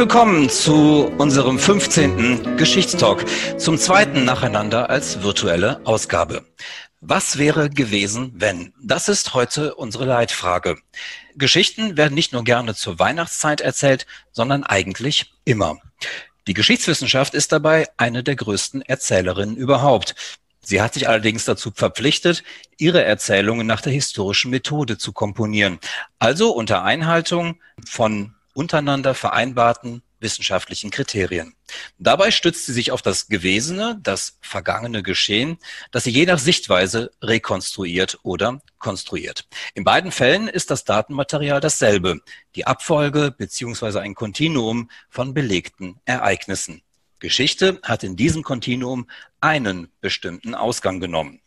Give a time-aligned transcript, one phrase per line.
[0.00, 2.56] Willkommen zu unserem 15.
[2.56, 3.22] Geschichtstalk,
[3.58, 6.46] zum zweiten nacheinander als virtuelle Ausgabe.
[7.02, 8.72] Was wäre gewesen, wenn?
[8.82, 10.78] Das ist heute unsere Leitfrage.
[11.36, 15.76] Geschichten werden nicht nur gerne zur Weihnachtszeit erzählt, sondern eigentlich immer.
[16.46, 20.14] Die Geschichtswissenschaft ist dabei eine der größten Erzählerinnen überhaupt.
[20.62, 22.42] Sie hat sich allerdings dazu verpflichtet,
[22.78, 25.78] ihre Erzählungen nach der historischen Methode zu komponieren,
[26.18, 31.54] also unter Einhaltung von untereinander vereinbarten wissenschaftlichen Kriterien.
[31.98, 35.56] Dabei stützt sie sich auf das Gewesene, das vergangene Geschehen,
[35.92, 39.48] das sie je nach Sichtweise rekonstruiert oder konstruiert.
[39.72, 42.20] In beiden Fällen ist das Datenmaterial dasselbe,
[42.54, 46.82] die Abfolge beziehungsweise ein Kontinuum von belegten Ereignissen.
[47.18, 49.08] Geschichte hat in diesem Kontinuum
[49.40, 51.39] einen bestimmten Ausgang genommen.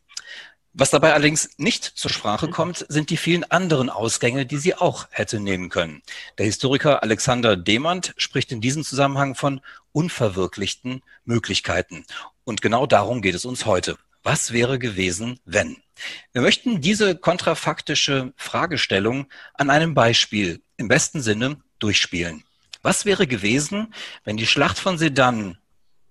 [0.76, 5.08] Was dabei allerdings nicht zur Sprache kommt, sind die vielen anderen Ausgänge, die sie auch
[5.12, 6.02] hätte nehmen können.
[6.40, 12.06] Der Historiker Alexander Demand spricht in diesem Zusammenhang von unverwirklichten Möglichkeiten.
[12.44, 14.00] Und genau darum geht es uns heute.
[14.24, 15.78] Was wäre gewesen, wenn?
[16.32, 22.44] Wir möchten diese kontrafaktische Fragestellung an einem Beispiel im besten Sinne durchspielen.
[22.82, 23.94] Was wäre gewesen,
[24.24, 25.60] wenn die Schlacht von Sedan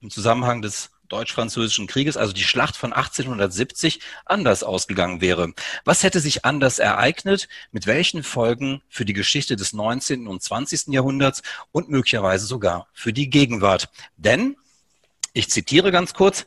[0.00, 5.52] im Zusammenhang des Deutsch-Französischen Krieges, also die Schlacht von 1870, anders ausgegangen wäre.
[5.84, 7.48] Was hätte sich anders ereignet?
[7.70, 10.26] Mit welchen Folgen für die Geschichte des 19.
[10.26, 10.88] und 20.
[10.88, 13.91] Jahrhunderts und möglicherweise sogar für die Gegenwart?
[14.16, 14.56] Denn,
[15.34, 16.47] ich zitiere ganz kurz,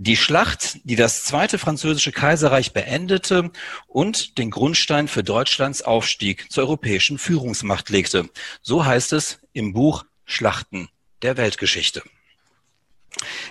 [0.00, 3.50] die Schlacht, die das Zweite Französische Kaiserreich beendete
[3.88, 8.30] und den Grundstein für Deutschlands Aufstieg zur europäischen Führungsmacht legte.
[8.62, 10.88] So heißt es im Buch Schlachten
[11.22, 12.02] der Weltgeschichte.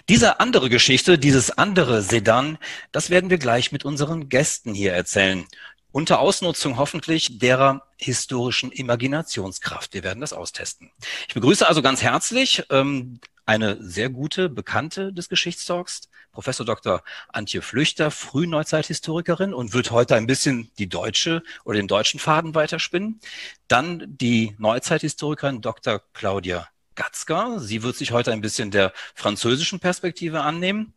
[0.10, 2.58] Diese andere Geschichte, dieses andere Sedan,
[2.92, 5.46] das werden wir gleich mit unseren Gästen hier erzählen.
[5.92, 9.94] Unter Ausnutzung hoffentlich derer historischen Imaginationskraft.
[9.94, 10.92] Wir werden das austesten.
[11.28, 16.02] Ich begrüße also ganz herzlich ähm, eine sehr gute Bekannte des Geschichtstalks,
[16.32, 17.02] Professor Dr.
[17.30, 23.20] Antje Flüchter, Frühneuzeithistorikerin und wird heute ein bisschen die deutsche oder den deutschen Faden weiterspinnen.
[23.68, 26.02] Dann die Neuzeithistorikerin Dr.
[26.14, 26.68] Claudia
[26.98, 27.60] Gatzka.
[27.60, 30.94] Sie wird sich heute ein bisschen der französischen Perspektive annehmen.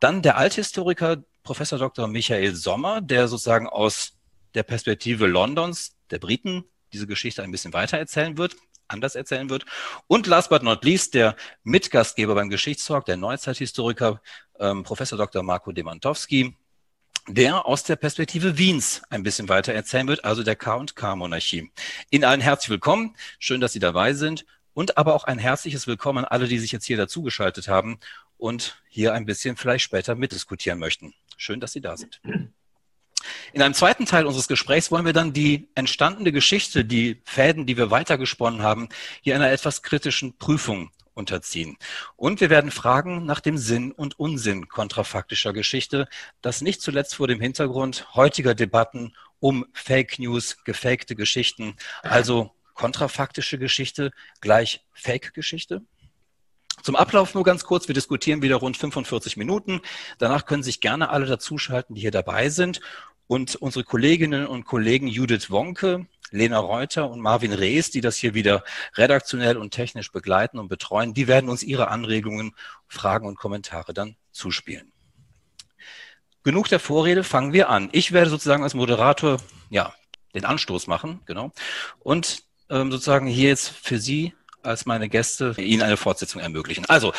[0.00, 2.08] Dann der Althistoriker Professor Dr.
[2.08, 4.14] Michael Sommer, der sozusagen aus
[4.54, 8.56] der Perspektive Londons, der Briten, diese Geschichte ein bisschen weiter erzählen wird,
[8.88, 9.64] anders erzählen wird.
[10.08, 14.20] Und last but not least der Mitgastgeber beim Geschichtstalk, der Neuzeithistoriker
[14.58, 15.42] ähm, Professor Dr.
[15.42, 16.56] Marco Demantowski,
[17.28, 21.70] der aus der Perspektive Wiens ein bisschen weiter erzählen wird, also der K&K-Monarchie.
[22.10, 23.16] Ihnen allen herzlich willkommen.
[23.38, 26.72] Schön, dass Sie dabei sind und aber auch ein herzliches Willkommen an alle, die sich
[26.72, 27.98] jetzt hier dazugeschaltet haben
[28.38, 31.14] und hier ein bisschen vielleicht später mitdiskutieren möchten.
[31.36, 32.20] Schön, dass Sie da sind.
[33.52, 37.76] In einem zweiten Teil unseres Gesprächs wollen wir dann die entstandene Geschichte, die Fäden, die
[37.76, 38.88] wir weitergesponnen haben,
[39.20, 41.76] hier einer etwas kritischen Prüfung unterziehen.
[42.16, 46.08] Und wir werden fragen nach dem Sinn und Unsinn kontrafaktischer Geschichte,
[46.40, 52.52] das nicht zuletzt vor dem Hintergrund heutiger Debatten um Fake News, gefakte Geschichten, also
[52.82, 54.10] kontrafaktische Geschichte
[54.40, 55.82] gleich Fake-Geschichte?
[56.82, 57.86] Zum Ablauf nur ganz kurz.
[57.86, 59.80] Wir diskutieren wieder rund 45 Minuten.
[60.18, 62.80] Danach können sich gerne alle dazuschalten, die hier dabei sind.
[63.28, 68.34] Und unsere Kolleginnen und Kollegen Judith Wonke, Lena Reuter und Marvin Rees, die das hier
[68.34, 68.64] wieder
[68.96, 72.56] redaktionell und technisch begleiten und betreuen, die werden uns ihre Anregungen,
[72.88, 74.90] Fragen und Kommentare dann zuspielen.
[76.42, 77.90] Genug der Vorrede, fangen wir an.
[77.92, 79.36] Ich werde sozusagen als Moderator,
[79.70, 79.94] ja,
[80.34, 81.52] den Anstoß machen, genau.
[82.00, 84.32] Und sozusagen hier jetzt für Sie
[84.62, 86.84] als meine Gäste Ihnen eine Fortsetzung ermöglichen.
[86.88, 87.12] Also,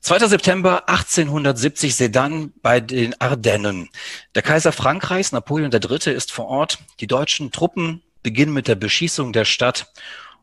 [0.00, 0.26] 2.
[0.28, 3.90] September 1870 Sedan bei den Ardennen.
[4.34, 6.78] Der Kaiser Frankreichs, Napoleon III., ist vor Ort.
[7.00, 9.92] Die deutschen Truppen beginnen mit der Beschießung der Stadt.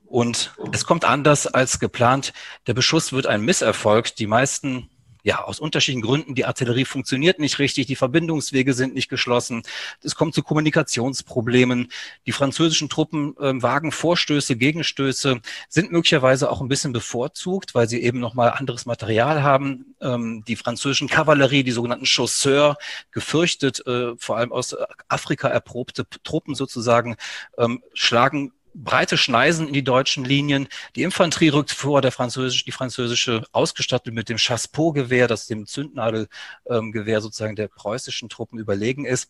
[0.06, 2.33] Und es kommt anders als geplant.
[2.68, 4.16] Der Beschuss wird ein Misserfolg.
[4.16, 4.89] Die meisten
[5.24, 9.64] ja, aus unterschiedlichen Gründen, die Artillerie funktioniert nicht richtig, die Verbindungswege sind nicht geschlossen,
[10.02, 11.88] es kommt zu Kommunikationsproblemen,
[12.25, 15.40] die französischen Truppen äh, wagen Vorstöße, Gegenstöße,
[15.70, 19.96] sind möglicherweise auch ein bisschen bevorzugt, weil sie eben nochmal anderes Material haben.
[20.02, 22.76] Ähm, die französischen Kavallerie, die sogenannten Chausseurs,
[23.12, 24.76] gefürchtet, äh, vor allem aus
[25.08, 27.16] Afrika erprobte Truppen sozusagen,
[27.58, 30.68] ähm, schlagen breite Schneisen in die deutschen Linien.
[30.96, 37.22] Die Infanterie rückt vor, der französische, die französische ausgestattet mit dem Chassepot-Gewehr, das dem Zündnadelgewehr
[37.22, 39.30] sozusagen der preußischen Truppen überlegen ist.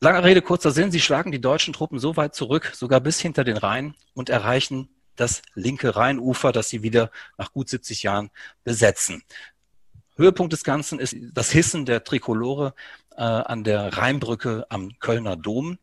[0.00, 0.92] Lange Rede, kurzer Sinn.
[0.92, 4.88] Sie schlagen die deutschen Truppen so weit zurück, sogar bis hinter den Rhein und erreichen
[5.16, 8.30] das linke Rheinufer, das sie wieder nach gut 70 Jahren
[8.62, 9.22] besetzen.
[10.16, 12.74] Höhepunkt des Ganzen ist das Hissen der Trikolore
[13.16, 15.78] äh, an der Rheinbrücke am Kölner Dom.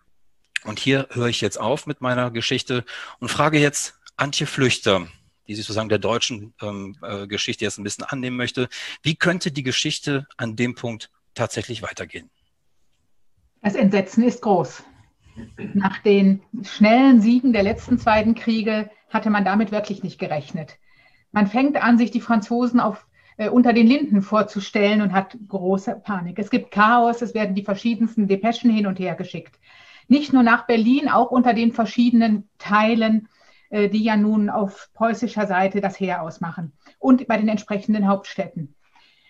[0.66, 2.84] Und hier höre ich jetzt auf mit meiner Geschichte
[3.20, 5.08] und frage jetzt Antje Flüchter,
[5.48, 8.68] die sich sozusagen der deutschen ähm, äh, Geschichte jetzt ein bisschen annehmen möchte.
[9.04, 12.32] Wie könnte die Geschichte an dem Punkt tatsächlich weitergehen?
[13.62, 14.84] Das Entsetzen ist groß.
[15.74, 20.78] Nach den schnellen Siegen der letzten beiden Kriege hatte man damit wirklich nicht gerechnet.
[21.32, 23.06] Man fängt an, sich die Franzosen auf,
[23.38, 26.40] äh, unter den Linden vorzustellen und hat große Panik.
[26.40, 29.60] Es gibt Chaos, es werden die verschiedensten Depeschen hin und her geschickt
[30.07, 33.28] nicht nur nach Berlin, auch unter den verschiedenen Teilen,
[33.69, 38.75] äh, die ja nun auf preußischer Seite das Heer ausmachen und bei den entsprechenden Hauptstädten.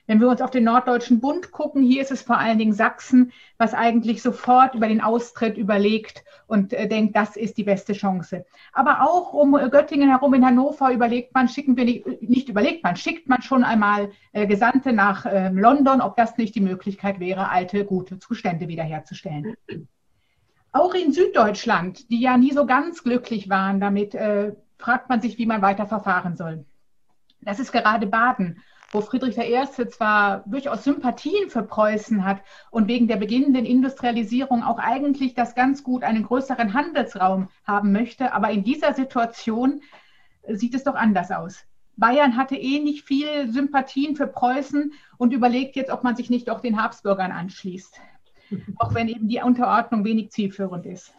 [0.07, 3.31] Wenn wir uns auf den Norddeutschen Bund gucken, hier ist es vor allen Dingen Sachsen,
[3.57, 8.45] was eigentlich sofort über den Austritt überlegt und äh, denkt, das ist die beste Chance.
[8.71, 12.95] Aber auch um Göttingen herum in Hannover überlegt man, schicken wir nicht, nicht überlegt man,
[12.95, 17.49] schickt man schon einmal äh, Gesandte nach äh, London, ob das nicht die Möglichkeit wäre,
[17.49, 19.55] alte, gute Zustände wiederherzustellen.
[20.75, 25.37] Auch in Süddeutschland, die ja nie so ganz glücklich waren damit, äh, fragt man sich,
[25.37, 26.65] wie man weiter verfahren soll.
[27.39, 28.61] Das ist gerade Baden,
[28.91, 29.63] wo Friedrich I.
[29.87, 32.41] zwar durchaus Sympathien für Preußen hat
[32.71, 38.33] und wegen der beginnenden Industrialisierung auch eigentlich das ganz gut einen größeren Handelsraum haben möchte,
[38.33, 39.79] aber in dieser Situation
[40.45, 41.63] sieht es doch anders aus.
[41.95, 46.49] Bayern hatte eh nicht viel Sympathien für Preußen und überlegt jetzt, ob man sich nicht
[46.49, 47.97] auch den Habsburgern anschließt
[48.77, 51.13] auch wenn eben die Unterordnung wenig zielführend ist.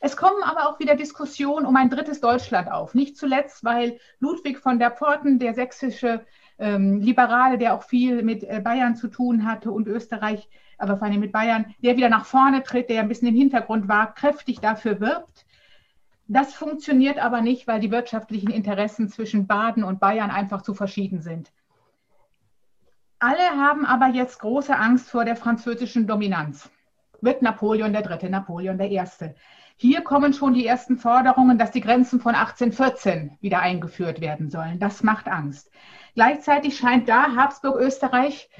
[0.00, 2.94] Es kommen aber auch wieder Diskussionen um ein drittes Deutschland auf.
[2.94, 6.24] Nicht zuletzt, weil Ludwig von der Pforten, der sächsische
[6.58, 11.06] ähm, Liberale, der auch viel mit äh, Bayern zu tun hatte und Österreich, aber vor
[11.08, 14.60] allem mit Bayern, der wieder nach vorne tritt, der ein bisschen im Hintergrund war, kräftig
[14.60, 15.46] dafür wirbt.
[16.28, 21.20] Das funktioniert aber nicht, weil die wirtschaftlichen Interessen zwischen Baden und Bayern einfach zu verschieden
[21.20, 21.52] sind.
[23.18, 26.70] Alle haben aber jetzt große Angst vor der französischen Dominanz.
[27.22, 29.34] Wird Napoleon der Dritte, Napoleon der Erste.
[29.76, 34.78] Hier kommen schon die ersten Forderungen, dass die Grenzen von 1814 wieder eingeführt werden sollen.
[34.78, 35.70] Das macht Angst.
[36.14, 38.50] Gleichzeitig scheint da Habsburg-Österreich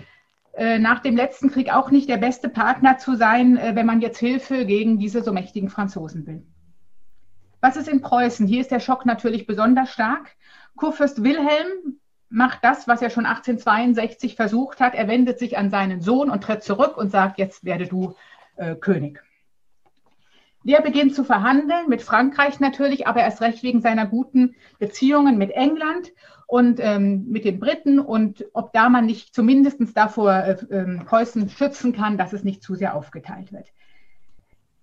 [0.54, 4.00] äh, nach dem letzten Krieg auch nicht der beste Partner zu sein, äh, wenn man
[4.00, 6.46] jetzt Hilfe gegen diese so mächtigen Franzosen will.
[7.60, 8.46] Was ist in Preußen?
[8.46, 10.34] Hier ist der Schock natürlich besonders stark.
[10.76, 14.94] Kurfürst Wilhelm macht das, was er schon 1862 versucht hat.
[14.94, 18.14] Er wendet sich an seinen Sohn und tritt zurück und sagt, jetzt werde du
[18.56, 19.22] äh, König.
[20.64, 25.52] Der beginnt zu verhandeln mit Frankreich natürlich, aber erst recht wegen seiner guten Beziehungen mit
[25.52, 26.12] England
[26.48, 31.48] und ähm, mit den Briten und ob da man nicht zumindest davor äh, äh, Preußen
[31.50, 33.68] schützen kann, dass es nicht zu sehr aufgeteilt wird.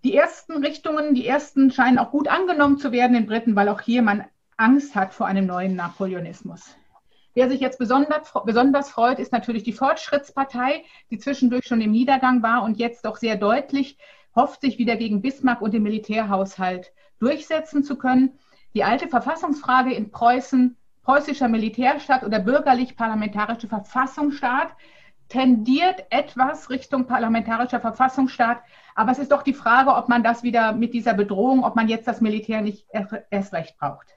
[0.06, 3.82] Die ersten Richtungen, die ersten scheinen auch gut angenommen zu werden in Briten, weil auch
[3.82, 4.24] hier man
[4.56, 6.78] Angst hat vor einem neuen Napoleonismus.
[7.36, 12.44] Wer sich jetzt besonders, besonders freut, ist natürlich die Fortschrittspartei, die zwischendurch schon im Niedergang
[12.44, 13.98] war und jetzt doch sehr deutlich
[14.36, 18.38] hofft, sich wieder gegen Bismarck und den Militärhaushalt durchsetzen zu können.
[18.76, 24.70] Die alte Verfassungsfrage in Preußen, preußischer Militärstaat oder bürgerlich-parlamentarische Verfassungsstaat,
[25.28, 28.62] tendiert etwas Richtung parlamentarischer Verfassungsstaat.
[28.94, 31.88] Aber es ist doch die Frage, ob man das wieder mit dieser Bedrohung, ob man
[31.88, 32.88] jetzt das Militär nicht
[33.32, 34.08] erst recht braucht.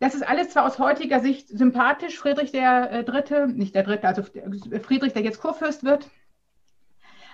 [0.00, 4.06] Das ist alles zwar aus heutiger Sicht sympathisch, Friedrich der äh, Dritte, nicht der Dritte,
[4.06, 6.08] also Friedrich, der jetzt Kurfürst wird.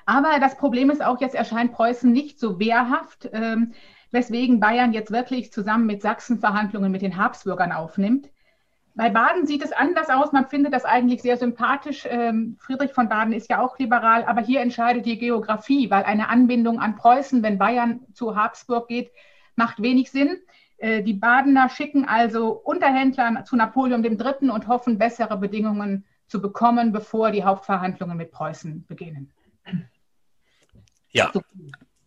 [0.06, 3.72] Aber das Problem ist auch, jetzt erscheint Preußen nicht so wehrhaft, ähm,
[4.10, 8.30] weswegen Bayern jetzt wirklich zusammen mit Sachsen Verhandlungen mit den Habsburgern aufnimmt.
[8.94, 10.30] Bei Baden sieht es anders aus.
[10.30, 12.06] Man findet das eigentlich sehr sympathisch.
[12.08, 16.28] Ähm, Friedrich von Baden ist ja auch liberal, aber hier entscheidet die Geografie, weil eine
[16.28, 19.10] Anbindung an Preußen, wenn Bayern zu Habsburg geht,
[19.56, 20.36] macht wenig Sinn.
[20.84, 24.50] Äh, die Badener schicken also Unterhändler zu Napoleon III.
[24.50, 29.32] und hoffen, bessere Bedingungen zu bekommen, bevor die Hauptverhandlungen mit Preußen beginnen.
[31.10, 31.32] Ja,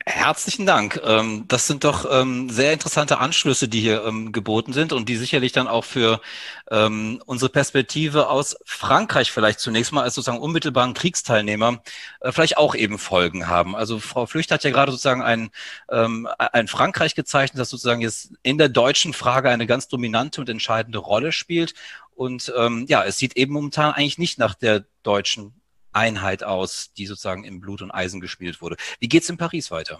[0.10, 1.02] Herzlichen Dank.
[1.04, 5.18] Ähm, das sind doch ähm, sehr interessante Anschlüsse, die hier ähm, geboten sind und die
[5.18, 6.22] sicherlich dann auch für
[6.70, 11.82] unsere Perspektive aus Frankreich vielleicht zunächst mal als sozusagen unmittelbaren Kriegsteilnehmer
[12.20, 13.74] äh, vielleicht auch eben Folgen haben.
[13.74, 15.50] Also Frau Flücht hat ja gerade sozusagen ein,
[15.88, 20.98] ein Frankreich gezeichnet, das sozusagen jetzt in der deutschen Frage eine ganz dominante und entscheidende
[20.98, 21.74] Rolle spielt.
[22.16, 22.52] Und
[22.88, 25.54] ja, es sieht eben momentan eigentlich nicht nach der deutschen
[25.92, 28.78] Einheit aus, die sozusagen im Blut und Eisen gespielt wurde.
[29.00, 30.00] Wie geht es in Paris weiter?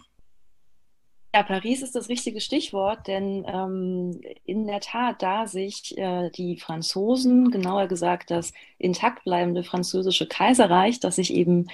[1.36, 6.58] Ja, Paris ist das richtige Stichwort, denn ähm, in der Tat, da sich äh, die
[6.58, 11.68] Franzosen, genauer gesagt das intakt bleibende französische Kaiserreich, das sich eben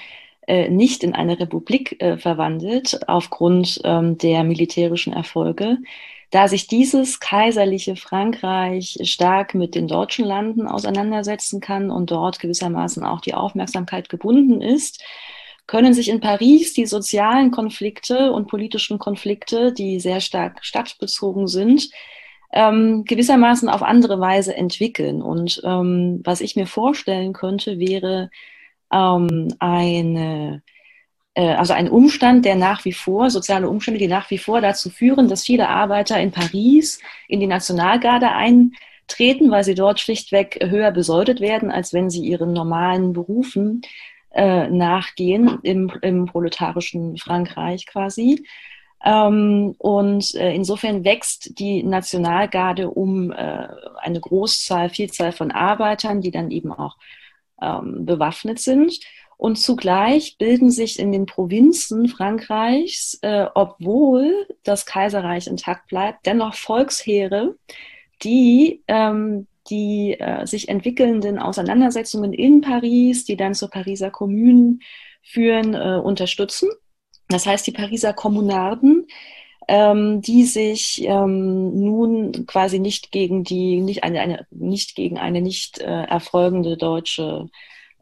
[0.48, 5.77] äh, nicht in eine Republik äh, verwandelt aufgrund ähm, der militärischen Erfolge,
[6.34, 13.04] da sich dieses kaiserliche Frankreich stark mit den deutschen Landen auseinandersetzen kann und dort gewissermaßen
[13.04, 15.04] auch die Aufmerksamkeit gebunden ist,
[15.68, 21.92] können sich in Paris die sozialen Konflikte und politischen Konflikte, die sehr stark stadtbezogen sind,
[22.52, 25.22] ähm, gewissermaßen auf andere Weise entwickeln.
[25.22, 28.32] Und ähm, was ich mir vorstellen könnte, wäre
[28.92, 30.63] ähm, eine
[31.42, 35.28] also ein Umstand, der nach wie vor, soziale Umstände, die nach wie vor dazu führen,
[35.28, 41.42] dass viele Arbeiter in Paris in die Nationalgarde eintreten, weil sie dort schlichtweg höher besoldet
[41.42, 43.82] werden, als wenn sie ihren normalen Berufen
[44.34, 48.46] äh, nachgehen im, im proletarischen Frankreich quasi.
[49.04, 56.32] Ähm, und äh, insofern wächst die Nationalgarde um äh, eine Großzahl, Vielzahl von Arbeitern, die
[56.32, 56.98] dann eben auch
[57.62, 59.00] ähm, bewaffnet sind.
[59.38, 66.54] Und zugleich bilden sich in den Provinzen Frankreichs, äh, obwohl das Kaiserreich intakt bleibt, dennoch
[66.54, 67.56] Volksheere,
[68.24, 74.80] die ähm, die äh, sich entwickelnden Auseinandersetzungen in Paris, die dann zur Pariser Kommune
[75.22, 76.70] führen, äh, unterstützen.
[77.30, 79.08] Das heißt, die Pariser Kommunarden,
[79.68, 85.42] ähm, die sich ähm, nun quasi nicht gegen die, nicht eine, eine nicht gegen eine
[85.42, 87.50] nicht äh, erfolgende deutsche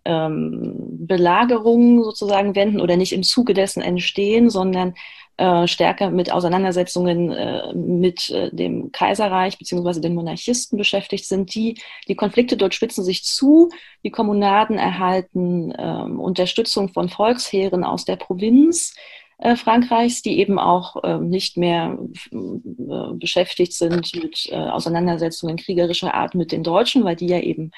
[0.05, 4.93] ähm, Belagerungen sozusagen wenden oder nicht im Zuge dessen entstehen, sondern
[5.38, 10.00] äh, stärker mit Auseinandersetzungen äh, mit äh, dem Kaiserreich bzw.
[10.00, 11.55] den Monarchisten beschäftigt sind.
[11.55, 13.70] Die, die Konflikte dort spitzen sich zu.
[14.03, 18.93] Die Kommunaden erhalten ähm, Unterstützung von Volksheeren aus der Provinz.
[19.39, 21.98] Äh, Frankreichs, die eben auch äh, nicht mehr
[22.31, 27.72] äh, beschäftigt sind mit äh, Auseinandersetzungen kriegerischer Art mit den Deutschen, weil die ja eben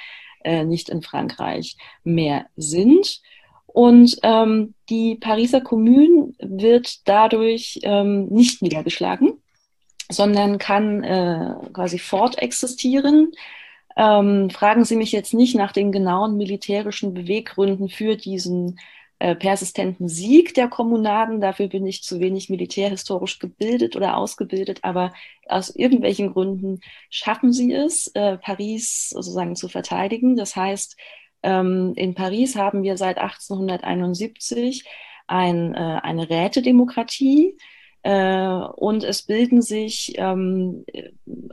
[0.44, 3.22] äh, nicht in Frankreich mehr sind.
[3.68, 9.42] Und ähm, die Pariser Kommune wird dadurch ähm, nicht niedergeschlagen,
[10.12, 13.32] sondern kann äh, quasi fortexistieren.
[13.98, 18.80] Ähm, fragen Sie mich jetzt nicht nach den genauen militärischen Beweggründen für diesen
[19.24, 21.40] äh, persistenten Sieg der Kommunaden.
[21.40, 25.14] Dafür bin ich zu wenig militärhistorisch gebildet oder ausgebildet, aber
[25.48, 30.36] aus irgendwelchen Gründen schaffen sie es, äh, Paris sozusagen zu verteidigen.
[30.36, 30.98] Das heißt,
[31.42, 34.84] ähm, in Paris haben wir seit 1871
[35.28, 37.56] ein, äh, eine Rätedemokratie.
[38.02, 40.84] Äh, und es bilden sich ähm,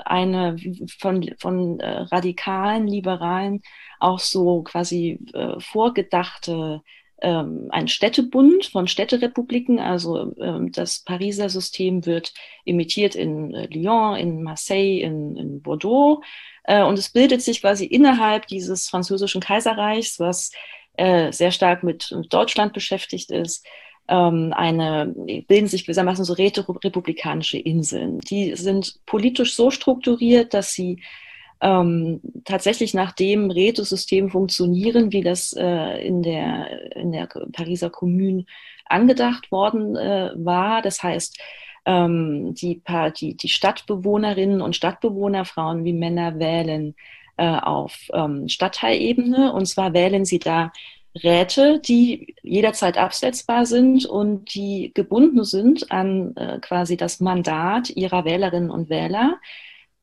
[0.05, 0.57] eine
[0.99, 3.63] von, von äh, radikalen, liberalen
[4.01, 6.83] auch so quasi äh, vorgedachte
[7.23, 9.79] ähm, ein Städtebund von Städterepubliken.
[9.79, 12.33] Also ähm, das Pariser System wird
[12.65, 16.23] imitiert in äh, Lyon, in Marseille, in, in Bordeaux.
[16.65, 20.53] Äh, und es bildet sich quasi innerhalb dieses französischen Kaiserreichs, was
[20.97, 23.67] äh, sehr stark mit Deutschland beschäftigt ist,
[24.09, 25.15] ähm, eine,
[25.47, 28.19] bilden sich gewissermaßen so räterepublikanische Inseln.
[28.21, 31.03] Die sind politisch so strukturiert, dass sie
[31.61, 38.47] ähm, tatsächlich nach dem Rätesystem funktionieren, wie das äh, in, der, in der Pariser Kommune
[38.87, 40.83] angedacht worden äh, war.
[40.83, 41.39] Das heißt,
[41.87, 42.83] ähm, die,
[43.21, 46.95] die, die Stadtbewohnerinnen und Stadtbewohner, Frauen wie Männer, wählen
[47.37, 49.53] äh, auf ähm, Stadtteilebene.
[49.53, 50.73] Und zwar wählen sie da
[51.15, 58.25] Räte, die jederzeit absetzbar sind und die gebunden sind an äh, quasi das Mandat ihrer
[58.25, 59.39] Wählerinnen und Wähler.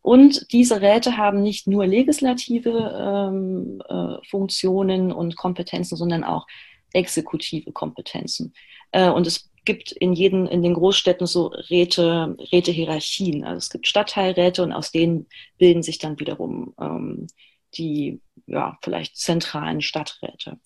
[0.08, 6.48] Und diese Räte haben nicht nur legislative ähm, äh, Funktionen und Kompetenzen, sondern auch
[6.94, 8.54] exekutive Kompetenzen.
[8.94, 13.44] Äh, und es gibt in jeden, in den Großstädten so Räte, Rätehierarchien.
[13.44, 17.28] Also es gibt Stadtteilräte und aus denen bilden sich dann wiederum ähm,
[17.74, 20.58] die ja, vielleicht zentralen Stadträte.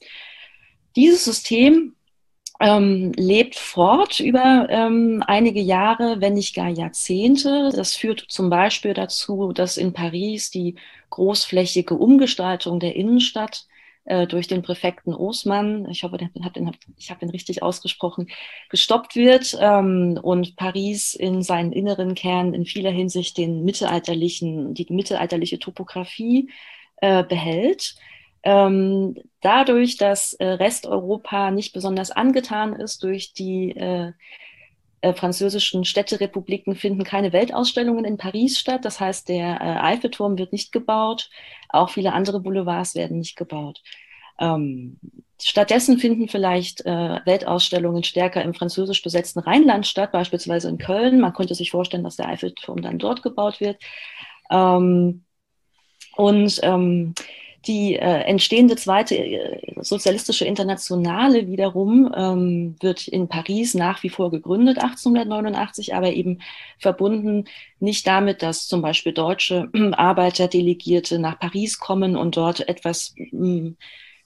[0.95, 1.95] Dieses System
[2.61, 7.71] ähm, lebt fort über ähm, einige Jahre, wenn nicht gar Jahrzehnte.
[7.75, 10.75] Das führt zum Beispiel dazu, dass in Paris die
[11.09, 13.65] großflächige Umgestaltung der Innenstadt
[14.05, 18.27] äh, durch den Präfekten Osman, ich hoffe, den, hab den, ich habe den richtig ausgesprochen,
[18.69, 24.85] gestoppt wird ähm, und Paris in seinen inneren Kern in vieler Hinsicht den mittelalterlichen, die
[24.89, 26.49] mittelalterliche Topografie
[26.97, 27.95] äh, behält.
[28.43, 34.13] Ähm, dadurch, dass äh, Resteuropa nicht besonders angetan ist durch die äh,
[35.01, 38.85] äh, französischen Städterepubliken finden keine Weltausstellungen in Paris statt.
[38.85, 41.29] Das heißt, der äh, Eiffelturm wird nicht gebaut.
[41.69, 43.81] Auch viele andere Boulevards werden nicht gebaut.
[44.39, 44.99] Ähm,
[45.41, 51.19] stattdessen finden vielleicht äh, Weltausstellungen stärker im französisch besetzten Rheinland statt, beispielsweise in Köln.
[51.19, 53.81] Man könnte sich vorstellen, dass der Eiffelturm dann dort gebaut wird.
[54.51, 55.25] Ähm,
[56.15, 57.15] und ähm,
[57.67, 64.31] die äh, entstehende zweite äh, sozialistische Internationale wiederum ähm, wird in Paris nach wie vor
[64.31, 66.39] gegründet, 1889, aber eben
[66.79, 67.45] verbunden
[67.79, 73.77] nicht damit, dass zum Beispiel deutsche Arbeiterdelegierte nach Paris kommen und dort etwas mh, hm,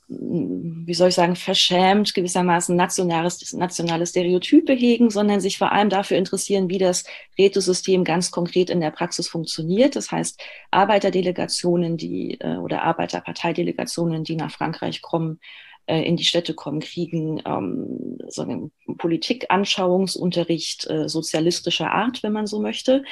[0.07, 6.17] wie soll ich sagen, verschämt gewissermaßen nationales, nationale Stereotype hegen, sondern sich vor allem dafür
[6.17, 7.05] interessieren, wie das
[7.39, 9.95] Rätesystem ganz konkret in der Praxis funktioniert.
[9.95, 15.39] Das heißt, Arbeiterdelegationen, die äh, oder Arbeiterparteidelegationen, die nach Frankreich kommen,
[15.87, 22.45] äh, in die Städte kommen, kriegen ähm, so einen Politikanschauungsunterricht äh, sozialistischer Art, wenn man
[22.45, 23.03] so möchte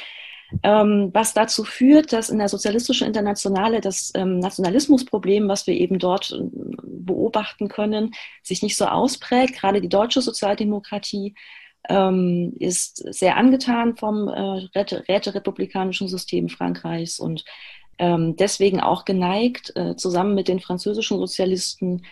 [0.62, 6.00] ähm, was dazu führt, dass in der sozialistischen Internationale das ähm, Nationalismusproblem, was wir eben
[6.00, 6.44] dort äh,
[6.84, 8.12] beobachten können,
[8.44, 9.56] sich nicht so ausprägt.
[9.56, 11.34] Gerade die deutsche Sozialdemokratie
[11.90, 17.44] ähm, ist sehr angetan vom äh, räterepublikanischen System Frankreichs und
[18.00, 22.04] ähm, deswegen auch geneigt, äh, zusammen mit den französischen Sozialisten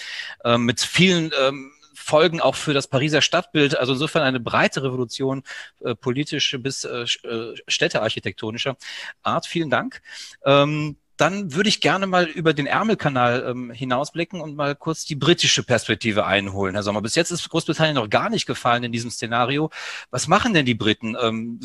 [0.43, 3.77] ähm, mit vielen ähm, Folgen auch für das Pariser Stadtbild.
[3.77, 5.43] Also insofern eine breite Revolution,
[5.83, 8.77] äh, politische bis äh, äh, städtearchitektonischer
[9.23, 9.47] Art.
[9.47, 10.01] Vielen Dank.
[10.43, 15.15] Ähm, dann würde ich gerne mal über den Ärmelkanal ähm, hinausblicken und mal kurz die
[15.15, 17.01] britische Perspektive einholen, Herr Sommer.
[17.01, 19.69] Bis jetzt ist Großbritannien noch gar nicht gefallen in diesem Szenario.
[20.11, 21.15] Was machen denn die Briten?
[21.21, 21.59] Ähm,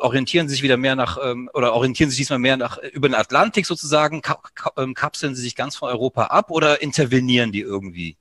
[0.00, 3.08] orientieren sie sich wieder mehr nach, ähm, oder orientieren sie sich diesmal mehr nach über
[3.08, 4.22] den Atlantik sozusagen?
[4.22, 8.16] Ka ka ähm, kapseln sie sich ganz von Europa ab oder intervenieren die irgendwie?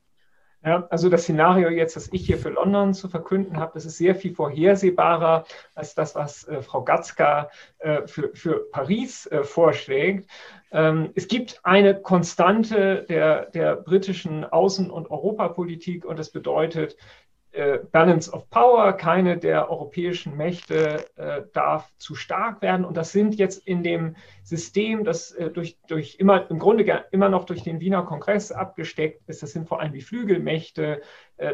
[0.63, 3.97] Ja, also das Szenario jetzt, das ich hier für London zu verkünden habe, das ist
[3.97, 10.29] sehr viel vorhersehbarer als das, was äh, Frau Gatzka äh, für, für Paris äh, vorschlägt.
[10.71, 16.95] Ähm, es gibt eine Konstante der, der britischen Außen- und Europapolitik und das bedeutet,
[17.51, 22.85] äh, Balance of Power, keine der europäischen Mächte äh, darf zu stark werden.
[22.85, 27.29] Und das sind jetzt in dem System, das äh, durch, durch immer, im Grunde immer
[27.29, 31.01] noch durch den Wiener Kongress abgesteckt ist, das sind vor allem die Flügelmächte,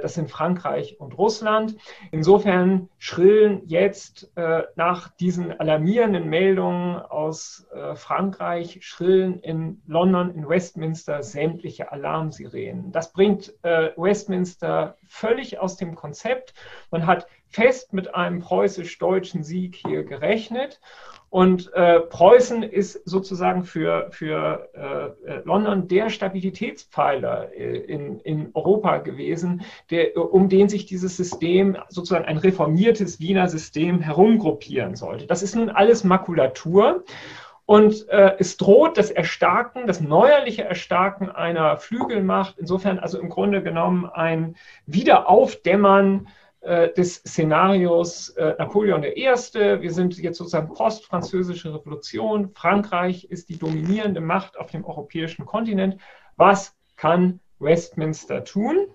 [0.01, 1.77] das sind Frankreich und Russland.
[2.11, 10.47] Insofern schrillen jetzt äh, nach diesen alarmierenden Meldungen aus äh, Frankreich, schrillen in London, in
[10.47, 12.91] Westminster sämtliche Alarmsirenen.
[12.91, 16.53] Das bringt Westminster völlig aus dem Konzept.
[16.91, 20.79] Man hat fest mit einem preußisch-deutschen Sieg hier gerechnet.
[21.29, 28.49] Und äh, Preußen ist sozusagen für, für äh, äh, London der Stabilitätspfeiler äh, in, in
[28.53, 35.27] Europa gewesen, der, um den sich dieses System, sozusagen ein reformiertes Wiener System herumgruppieren sollte.
[35.27, 37.03] Das ist nun alles Makulatur.
[37.65, 43.61] Und äh, es droht das Erstarken, das neuerliche Erstarken einer Flügelmacht, insofern also im Grunde
[43.61, 44.55] genommen ein
[44.85, 46.29] Wiederaufdämmern
[46.61, 49.25] äh, des Szenarios äh, Napoleon I.
[49.25, 52.49] Wir sind jetzt sozusagen post-französische Revolution.
[52.53, 55.97] Frankreich ist die dominierende Macht auf dem europäischen Kontinent.
[56.35, 58.87] Was kann Westminster tun?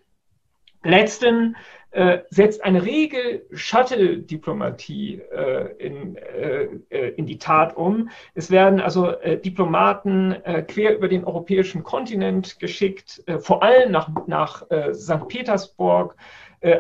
[0.84, 1.56] Letzten
[1.92, 8.08] äh, setzt eine Regel Shuttle-Diplomatie äh, in, äh, äh in die Tat um.
[8.34, 10.34] Es werden also äh, Diplomaten
[10.66, 15.28] quer über den europäischen Kontinent geschickt, vor allem nach, nach St.
[15.28, 16.16] Petersburg,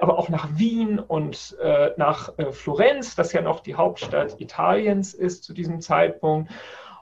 [0.00, 1.56] aber auch nach Wien und
[1.96, 6.50] nach Florenz, das ja noch die Hauptstadt Italiens ist zu diesem Zeitpunkt.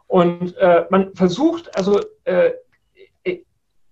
[0.07, 0.55] Und
[0.91, 2.01] man versucht also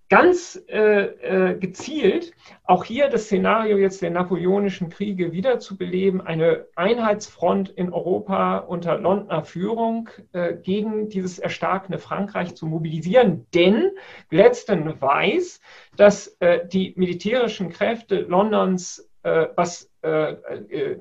[0.09, 1.05] ganz äh,
[1.51, 2.33] äh, gezielt
[2.69, 9.43] auch hier das Szenario jetzt der napoleonischen Kriege wiederzubeleben, eine Einheitsfront in Europa unter Londoner
[9.43, 13.47] Führung äh, gegen dieses erstarkende Frankreich zu mobilisieren.
[13.55, 13.89] Denn
[14.29, 15.61] Gladstone weiß,
[15.95, 20.35] dass äh, die militärischen Kräfte Londons, äh, was äh,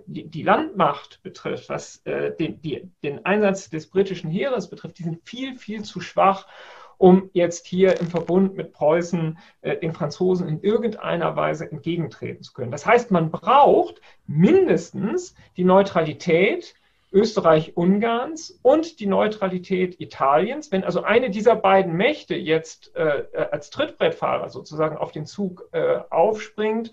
[0.06, 5.22] die, die, Landmacht betrifft, was den, die, den Einsatz des britischen Heeres betrifft, die sind
[5.22, 6.46] viel, viel zu schwach
[6.98, 12.52] um jetzt hier im Verbund mit Preußen äh, den Franzosen in irgendeiner Weise entgegentreten zu
[12.52, 12.72] können.
[12.72, 16.74] Das heißt, man braucht mindestens die Neutralität
[17.10, 20.70] Österreich-Ungarns und die Neutralität Italiens.
[20.70, 26.00] Wenn also eine dieser beiden Mächte jetzt äh, als Trittbrettfahrer sozusagen auf den Zug äh,
[26.10, 26.92] aufspringt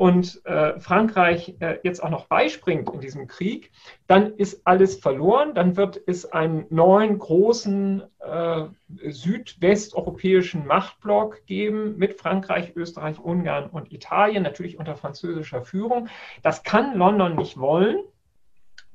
[0.00, 3.70] und äh, Frankreich äh, jetzt auch noch beispringt in diesem Krieg,
[4.06, 5.52] dann ist alles verloren.
[5.54, 8.62] Dann wird es einen neuen großen äh,
[9.10, 16.08] südwesteuropäischen Machtblock geben mit Frankreich, Österreich, Ungarn und Italien, natürlich unter französischer Führung.
[16.42, 17.98] Das kann London nicht wollen.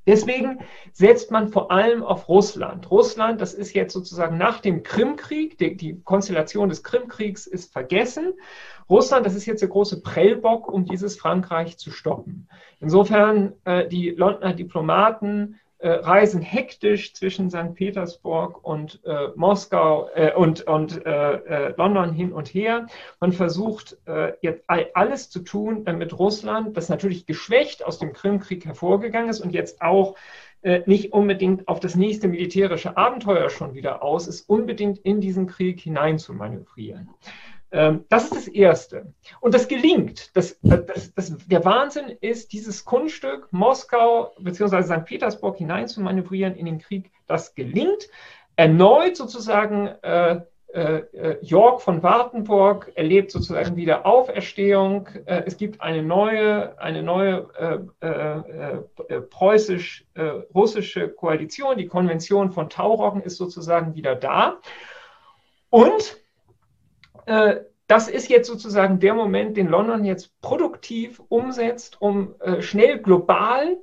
[0.05, 0.59] Deswegen
[0.93, 2.91] setzt man vor allem auf Russland.
[2.91, 8.33] Russland, das ist jetzt sozusagen nach dem Krimkrieg, die, die Konstellation des Krimkriegs ist vergessen.
[8.89, 12.47] Russland, das ist jetzt der große Prellbock, um dieses Frankreich zu stoppen.
[12.79, 17.75] Insofern, äh, die Londoner Diplomaten reisen hektisch zwischen St.
[17.75, 22.87] Petersburg und äh, Moskau äh, und, und äh, äh, London hin und her.
[23.19, 23.97] Man versucht
[24.41, 29.51] jetzt alles zu tun, damit Russland, das natürlich geschwächt aus dem Krimkrieg hervorgegangen ist und
[29.51, 30.15] jetzt auch
[30.85, 35.79] nicht unbedingt auf das nächste militärische Abenteuer schon wieder aus ist, unbedingt in diesen Krieg
[35.79, 37.09] hinein zu manövrieren.
[37.75, 39.13] Ähm, das ist das Erste.
[39.41, 40.35] Und das gelingt.
[40.35, 44.81] Das, äh, das, das, der Wahnsinn ist, dieses Kunststück Moskau bzw.
[44.81, 45.03] St.
[45.03, 48.07] Petersburg hinein zu manövrieren in den Krieg, das gelingt.
[48.55, 50.39] Erneut sozusagen äh,
[50.73, 51.03] äh,
[51.41, 55.09] York von Wartenburg erlebt sozusagen wieder Auferstehung.
[55.25, 57.49] Äh, es gibt eine neue, eine neue
[57.99, 61.77] äh, äh, preußisch-russische Koalition.
[61.77, 64.59] Die Konvention von Tauroggen ist sozusagen wieder da.
[65.69, 66.24] Und
[67.25, 72.99] äh, das ist jetzt sozusagen der Moment, den London jetzt produktiv umsetzt, um äh, schnell
[72.99, 73.77] global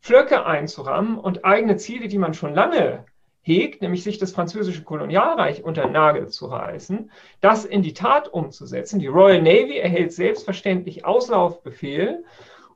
[0.00, 3.04] Flöcke einzurammen und eigene Ziele, die man schon lange
[3.40, 8.28] hegt, nämlich sich das französische Kolonialreich unter den Nagel zu reißen, das in die Tat
[8.28, 8.98] umzusetzen.
[8.98, 12.24] Die Royal Navy erhält selbstverständlich Auslaufbefehl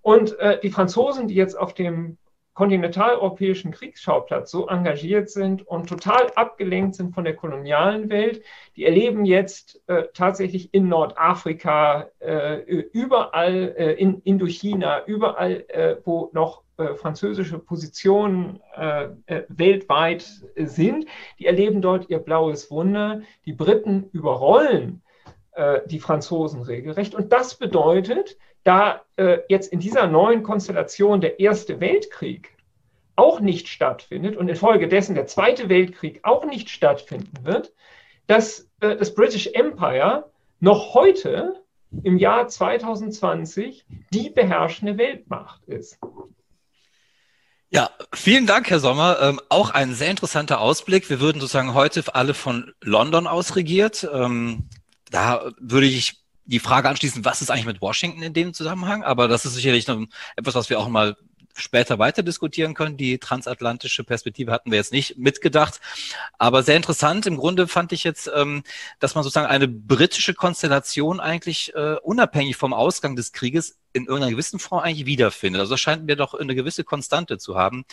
[0.01, 2.17] und äh, die Franzosen, die jetzt auf dem
[2.55, 8.43] kontinentaleuropäischen Kriegsschauplatz so engagiert sind und total abgelenkt sind von der kolonialen Welt.
[8.77, 12.59] Die erleben jetzt äh, tatsächlich in Nordafrika, äh,
[12.93, 19.09] überall äh, in Indochina, überall, äh, wo noch äh, französische Positionen äh,
[19.49, 21.07] weltweit sind,
[21.39, 23.23] die erleben dort ihr blaues Wunder.
[23.47, 25.03] Die Briten überrollen
[25.85, 27.15] die Franzosen regelrecht.
[27.15, 32.57] Und das bedeutet, da äh, jetzt in dieser neuen Konstellation der Erste Weltkrieg
[33.17, 37.73] auch nicht stattfindet und infolgedessen der Zweite Weltkrieg auch nicht stattfinden wird,
[38.27, 41.63] dass äh, das British Empire noch heute
[42.03, 45.99] im Jahr 2020 die beherrschende Weltmacht ist.
[47.71, 49.19] Ja, vielen Dank, Herr Sommer.
[49.21, 51.09] Ähm, auch ein sehr interessanter Ausblick.
[51.09, 54.09] Wir würden sozusagen heute alle von London aus regiert.
[54.13, 54.69] Ähm,
[55.11, 59.03] da würde ich die Frage anschließen, was ist eigentlich mit Washington in dem Zusammenhang?
[59.03, 59.87] Aber das ist sicherlich
[60.37, 61.17] etwas, was wir auch mal
[61.55, 62.97] später weiter diskutieren können.
[62.97, 65.81] Die transatlantische Perspektive hatten wir jetzt nicht mitgedacht.
[66.39, 67.27] Aber sehr interessant.
[67.27, 68.63] Im Grunde fand ich jetzt, ähm,
[68.99, 74.31] dass man sozusagen eine britische Konstellation eigentlich äh, unabhängig vom Ausgang des Krieges in irgendeiner
[74.31, 75.61] gewissen Form eigentlich wiederfindet.
[75.61, 77.85] Also das scheint mir doch eine gewisse Konstante zu haben.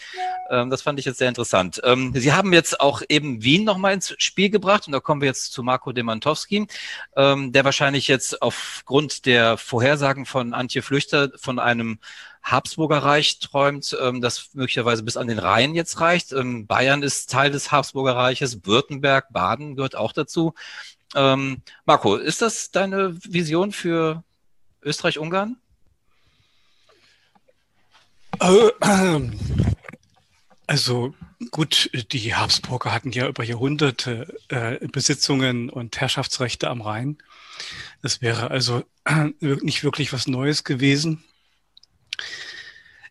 [0.49, 1.81] Ähm, das fand ich jetzt sehr interessant.
[1.83, 5.27] Ähm, Sie haben jetzt auch eben Wien nochmal ins Spiel gebracht und da kommen wir
[5.27, 6.67] jetzt zu Marco Demantowski,
[7.15, 11.99] der wahrscheinlich jetzt aufgrund der Vorhersagen von Antje Flüchter von einem
[12.43, 16.31] Habsburger Reich träumt, ähm, das möglicherweise bis an den Rhein jetzt reicht.
[16.31, 20.53] Ähm, Bayern ist Teil des Habsburger Reiches, Württemberg, Baden gehört auch dazu.
[21.15, 24.23] Ähm, Marco, ist das deine Vision für
[24.83, 25.57] Österreich-Ungarn?
[30.67, 31.13] Also
[31.51, 37.17] gut, die Habsburger hatten ja über Jahrhunderte äh, Besitzungen und Herrschaftsrechte am Rhein.
[38.01, 41.23] Das wäre also äh, nicht wirklich was Neues gewesen.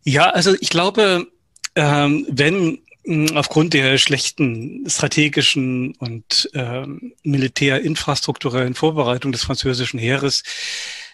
[0.09, 1.27] Ja, also ich glaube,
[1.75, 10.44] ähm, wenn mh, aufgrund der schlechten strategischen und ähm, militärinfrastrukturellen Vorbereitung des französischen Heeres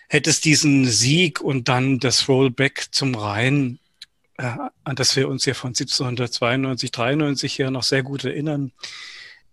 [0.08, 3.80] hätte es diesen Sieg und dann das Rollback zum Rhein
[4.38, 4.52] äh,
[4.84, 8.70] an das wir uns ja von 1792, 93 her noch sehr gut erinnern,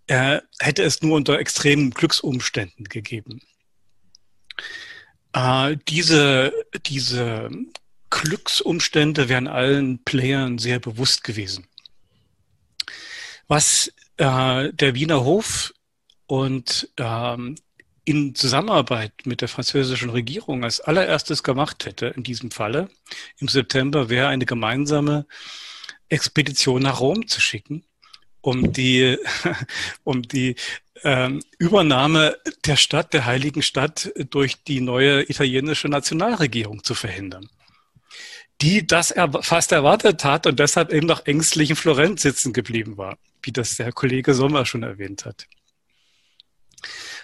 [0.06, 3.40] äh, hätte es nur unter extremen Glücksumständen gegeben.
[5.32, 6.52] Äh, diese,
[6.86, 7.50] diese
[8.12, 11.66] Glücksumstände wären allen Playern sehr bewusst gewesen.
[13.48, 15.72] Was äh, der Wiener Hof
[16.26, 17.56] und ähm,
[18.04, 22.90] in Zusammenarbeit mit der französischen Regierung als allererstes gemacht hätte in diesem Falle
[23.38, 25.26] im September, wäre eine gemeinsame
[26.10, 27.82] Expedition nach Rom zu schicken,
[28.42, 29.16] um die,
[30.04, 30.56] um die
[31.02, 37.48] ähm, Übernahme der Stadt, der heiligen Stadt durch die neue italienische Nationalregierung zu verhindern
[38.62, 42.96] die das er fast erwartet hat und deshalb eben noch ängstlich in Florenz sitzen geblieben
[42.96, 45.46] war, wie das der Kollege Sommer schon erwähnt hat.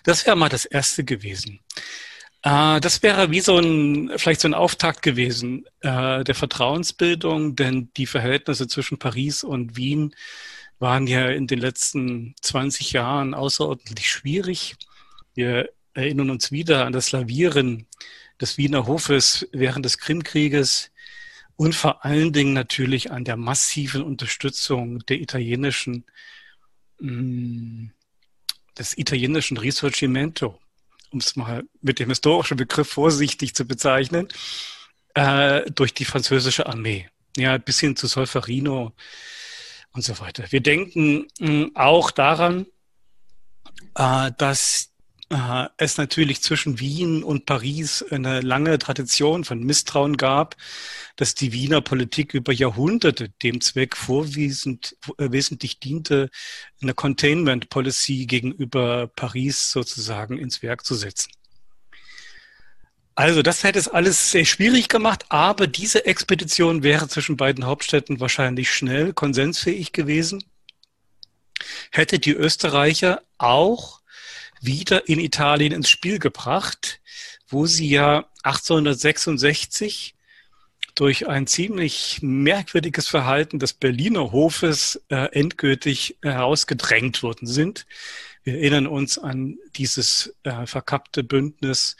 [0.03, 1.61] Das wäre mal das Erste gewesen.
[2.42, 7.90] Äh, das wäre wie so ein, vielleicht so ein Auftakt gewesen äh, der Vertrauensbildung, denn
[7.96, 10.14] die Verhältnisse zwischen Paris und Wien
[10.81, 14.77] waren ja in den letzten 20 Jahren außerordentlich schwierig.
[15.35, 17.87] Wir erinnern uns wieder an das Lavieren
[18.40, 20.90] des Wiener Hofes während des Krimkrieges
[21.59, 26.05] und vor allen Dingen natürlich an der massiven Unterstützung der italienischen
[27.01, 27.88] mm,
[28.79, 30.61] des italienischen Risorgimento,
[31.11, 34.29] um es mal mit dem historischen Begriff vorsichtig zu bezeichnen,
[35.14, 37.09] äh, durch die französische Armee.
[37.37, 38.92] Ja, bis hin zu Solferino
[39.90, 40.44] und so weiter.
[40.51, 42.66] Wir denken mh, hm, auch daran,
[43.97, 44.92] äh, dass
[45.77, 50.57] es natürlich zwischen Wien und Paris eine lange Tradition von Misstrauen gab,
[51.17, 56.31] dass die Wiener Politik über Jahrhunderte dem Zweck vorwiesend, wesentlich diente,
[56.81, 61.31] eine Containment Policy gegenüber Paris sozusagen ins Werk zu setzen.
[63.14, 68.21] Also das hätte es alles sehr schwierig gemacht, aber diese Expedition wäre zwischen beiden Hauptstädten
[68.21, 70.45] wahrscheinlich schnell konsensfähig gewesen.
[71.91, 73.98] Hätte die Österreicher auch
[74.61, 77.01] wieder in Italien ins Spiel gebracht,
[77.49, 80.14] wo sie ja 1866
[80.94, 87.87] durch ein ziemlich merkwürdiges Verhalten des Berliner Hofes äh, endgültig herausgedrängt worden sind.
[88.42, 91.97] Wir erinnern uns an dieses äh, verkappte Bündnis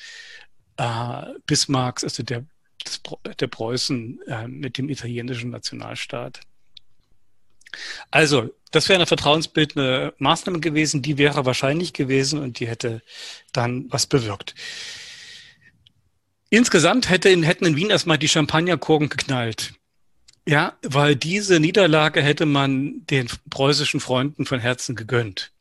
[0.79, 2.45] äh, Bismarcks, also der,
[2.85, 3.01] des,
[3.39, 6.41] der Preußen äh, mit dem italienischen Nationalstaat.
[8.11, 13.03] Also, das wäre eine vertrauensbildende Maßnahme gewesen, die wäre wahrscheinlich gewesen und die hätte
[13.53, 14.55] dann was bewirkt.
[16.51, 19.75] Insgesamt hätte in, hätten in Wien erstmal die Champagnerkorken geknallt.
[20.47, 25.53] Ja, weil diese Niederlage hätte man den preußischen Freunden von Herzen gegönnt.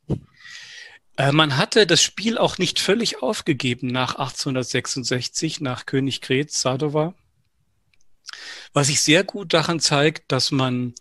[1.18, 7.16] Äh, man hatte das Spiel auch nicht völlig aufgegeben nach 1866, nach König Kretz, Sadova.
[8.72, 10.94] Was sich sehr gut daran zeigt, dass man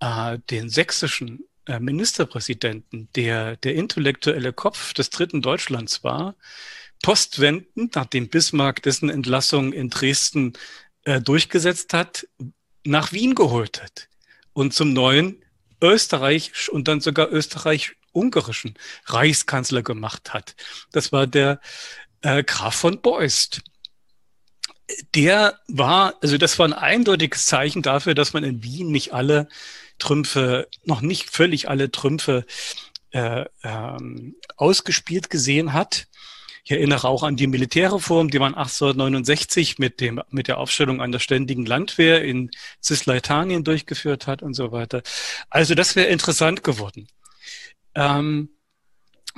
[0.00, 6.34] äh, den sächsischen äh, Ministerpräsidenten, der der intellektuelle Kopf des dritten Deutschlands war,
[7.02, 10.54] postwendend, nachdem Bismarck dessen Entlassung in Dresden
[11.04, 12.26] äh, durchgesetzt hat,
[12.84, 14.08] nach Wien geholt hat
[14.52, 15.44] und zum neuen
[15.82, 20.56] österreichisch und dann sogar österreich-ungarischen Reichskanzler gemacht hat.
[20.92, 21.60] Das war der
[22.22, 23.60] äh, Graf von Beust.
[25.14, 29.48] Der war, also das war ein eindeutiges Zeichen dafür, dass man in Wien nicht alle
[29.98, 32.44] Trümpfe, noch nicht völlig alle Trümpfe
[33.10, 36.06] äh, ähm, ausgespielt gesehen hat.
[36.64, 41.18] Ich erinnere auch an die Militärreform, die man 1869 mit, dem, mit der Aufstellung einer
[41.18, 42.50] ständigen Landwehr in
[42.82, 45.02] Cisleitanien durchgeführt hat und so weiter.
[45.48, 47.08] Also das wäre interessant geworden.
[47.94, 48.50] Ähm,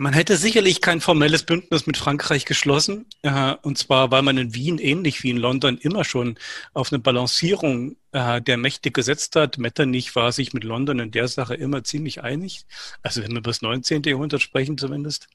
[0.01, 4.55] man hätte sicherlich kein formelles Bündnis mit Frankreich geschlossen, äh, und zwar weil man in
[4.55, 6.39] Wien ähnlich wie in London immer schon
[6.73, 9.59] auf eine Balancierung äh, der Mächte gesetzt hat.
[9.59, 12.65] Metternich war sich mit London in der Sache immer ziemlich einig,
[13.03, 14.05] also wenn wir über das 19.
[14.05, 15.29] Jahrhundert sprechen zumindest.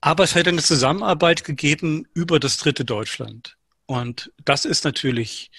[0.00, 3.56] Aber es hätte eine Zusammenarbeit gegeben über das dritte Deutschland.
[3.86, 5.52] Und das ist natürlich,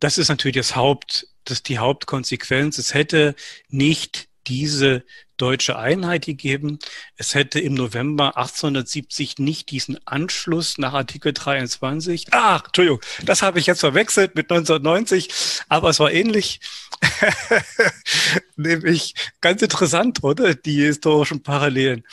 [0.00, 2.78] das ist natürlich das Haupt, das die Hauptkonsequenz.
[2.78, 3.34] Es hätte
[3.68, 5.04] nicht diese
[5.36, 6.78] deutsche Einheit gegeben.
[7.16, 12.32] Es hätte im November 1870 nicht diesen Anschluss nach Artikel 23.
[12.32, 15.28] Ah, Entschuldigung, das habe ich jetzt verwechselt mit 1990,
[15.68, 16.60] aber es war ähnlich.
[18.56, 20.54] Nämlich ganz interessant, oder?
[20.54, 22.04] Die historischen Parallelen.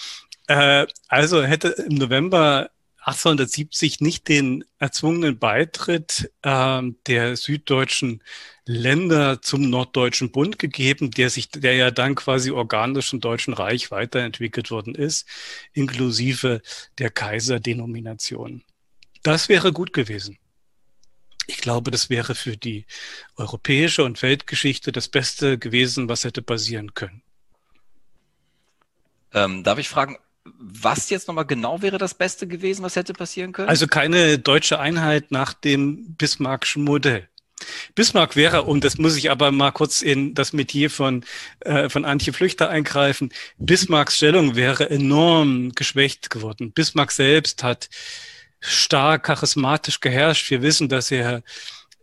[0.48, 2.70] Äh, also hätte im November
[3.06, 8.24] 1870 nicht den erzwungenen Beitritt äh, der süddeutschen
[8.66, 13.92] Länder zum Norddeutschen Bund gegeben, der sich, der ja dann quasi organisch im Deutschen Reich
[13.92, 15.28] weiterentwickelt worden ist,
[15.74, 16.62] inklusive
[16.98, 18.64] der Kaiserdenomination.
[19.22, 20.38] Das wäre gut gewesen.
[21.48, 22.86] Ich glaube, das wäre für die
[23.36, 27.22] europäische und Weltgeschichte das Beste gewesen, was hätte passieren können.
[29.34, 33.54] Ähm, darf ich fragen, was jetzt nochmal genau wäre das Beste gewesen, was hätte passieren
[33.54, 33.70] können?
[33.70, 37.28] Also keine deutsche Einheit nach dem Bismarckschen Modell.
[37.96, 41.24] Bismarck wäre, und das muss ich aber mal kurz in das Metier von,
[41.62, 46.72] äh, von Antje Flüchter eingreifen, Bismarcks Stellung wäre enorm geschwächt geworden.
[46.72, 47.90] Bismarck selbst hat
[48.60, 50.50] stark charismatisch geherrscht.
[50.50, 51.44] Wir wissen, dass er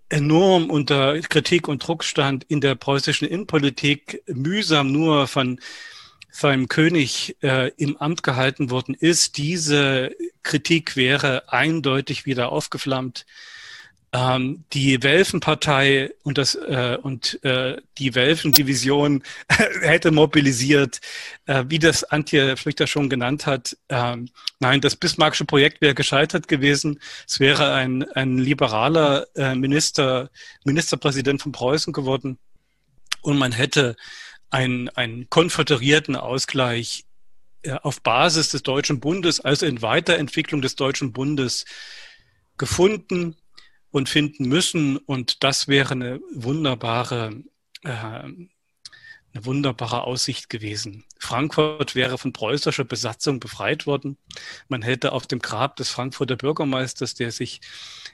[0.09, 5.61] enorm unter Kritik und Druck stand in der preußischen Innenpolitik, mühsam nur von
[6.31, 9.37] seinem König äh, im Amt gehalten worden ist.
[9.37, 10.11] Diese
[10.43, 13.27] Kritik wäre eindeutig wieder aufgeflammt.
[14.12, 19.23] Ähm, die Welfenpartei und das äh, und äh, die Welfendivision
[19.83, 21.01] hätte mobilisiert,
[21.47, 23.77] äh, wie das Antje Flüchter schon genannt hat.
[23.88, 27.01] Ähm, nein, das Bismarckische Projekt wäre gescheitert gewesen.
[27.29, 30.29] Es wäre ein, ein liberaler äh, Minister,
[30.64, 32.37] Ministerpräsident von Preußen geworden
[33.23, 33.95] und man hätte
[34.51, 37.05] einen, einen konföderierten Ausgleich
[37.63, 41.65] äh, auf Basis des Deutschen Bundes, also in Weiterentwicklung des Deutschen Bundes
[42.59, 43.37] gefunden
[43.91, 44.97] und finden müssen.
[44.97, 47.43] Und das wäre eine wunderbare,
[47.83, 48.23] äh,
[49.33, 51.05] eine wunderbare Aussicht gewesen.
[51.19, 54.16] Frankfurt wäre von preußischer Besatzung befreit worden.
[54.69, 57.61] Man hätte auf dem Grab des Frankfurter Bürgermeisters, der sich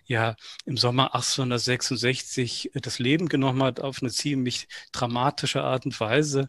[0.05, 6.46] ja im Sommer 1866 das Leben genommen hat, auf eine ziemlich dramatische Art und Weise,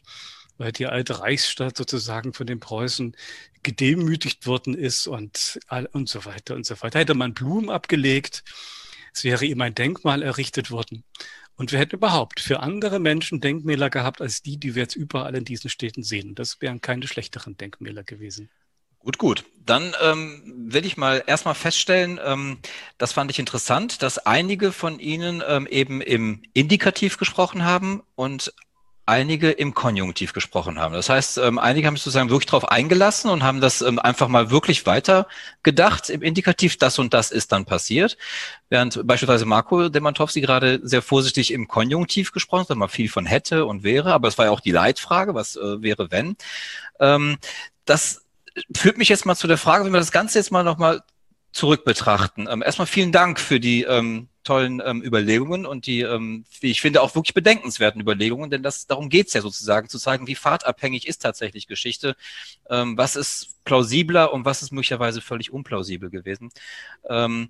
[0.58, 3.16] weil die alte Reichsstadt sozusagen von den Preußen
[3.64, 5.60] gedemütigt worden ist und,
[5.94, 7.00] und so weiter und so weiter.
[7.00, 8.44] Hätte man Blumen abgelegt,
[9.14, 11.04] es wäre ihm ein Denkmal errichtet worden.
[11.58, 15.36] Und wir hätten überhaupt für andere Menschen Denkmäler gehabt, als die, die wir jetzt überall
[15.36, 16.36] in diesen Städten sehen.
[16.36, 18.50] Das wären keine schlechteren Denkmäler gewesen.
[19.00, 19.46] Gut, gut.
[19.66, 22.60] Dann ähm, will ich mal erstmal feststellen, ähm,
[22.98, 28.54] das fand ich interessant, dass einige von Ihnen ähm, eben im Indikativ gesprochen haben und
[29.08, 30.94] einige im Konjunktiv gesprochen haben.
[30.94, 34.28] Das heißt, ähm, einige haben sich sozusagen wirklich darauf eingelassen und haben das ähm, einfach
[34.28, 35.28] mal wirklich weiter
[35.64, 38.18] gedacht im Indikativ, das und das ist dann passiert.
[38.70, 43.66] Während beispielsweise Marco Demantowski gerade sehr vorsichtig im Konjunktiv gesprochen hat, mal viel von hätte
[43.66, 46.36] und wäre, aber es war ja auch die Leitfrage, was äh, wäre, wenn.
[47.00, 47.38] Ähm,
[47.86, 48.26] das
[48.76, 51.02] führt mich jetzt mal zu der Frage, wenn wir das Ganze jetzt mal nochmal
[51.52, 52.48] zurück betrachten.
[52.50, 56.82] Ähm, erstmal vielen Dank für die ähm, tollen ähm, Überlegungen und die, ähm, wie ich
[56.82, 61.08] finde, auch wirklich bedenkenswerten Überlegungen, denn das, darum geht's ja sozusagen, zu zeigen, wie fahrtabhängig
[61.08, 62.16] ist tatsächlich Geschichte,
[62.70, 66.50] ähm, was ist plausibler und was ist möglicherweise völlig unplausibel gewesen.
[67.10, 67.50] Ähm,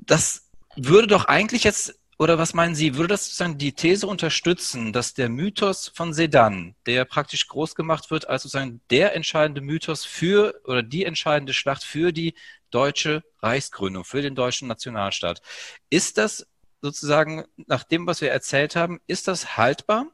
[0.00, 4.92] das würde doch eigentlich jetzt oder was meinen Sie, würde das sozusagen die These unterstützen,
[4.92, 10.04] dass der Mythos von Sedan, der praktisch groß gemacht wird als sozusagen der entscheidende Mythos
[10.04, 12.34] für oder die entscheidende Schlacht für die
[12.74, 15.42] deutsche Reichsgründung, für den deutschen Nationalstaat,
[15.90, 16.46] ist das
[16.80, 20.06] sozusagen nach dem, was wir erzählt haben, ist das haltbar?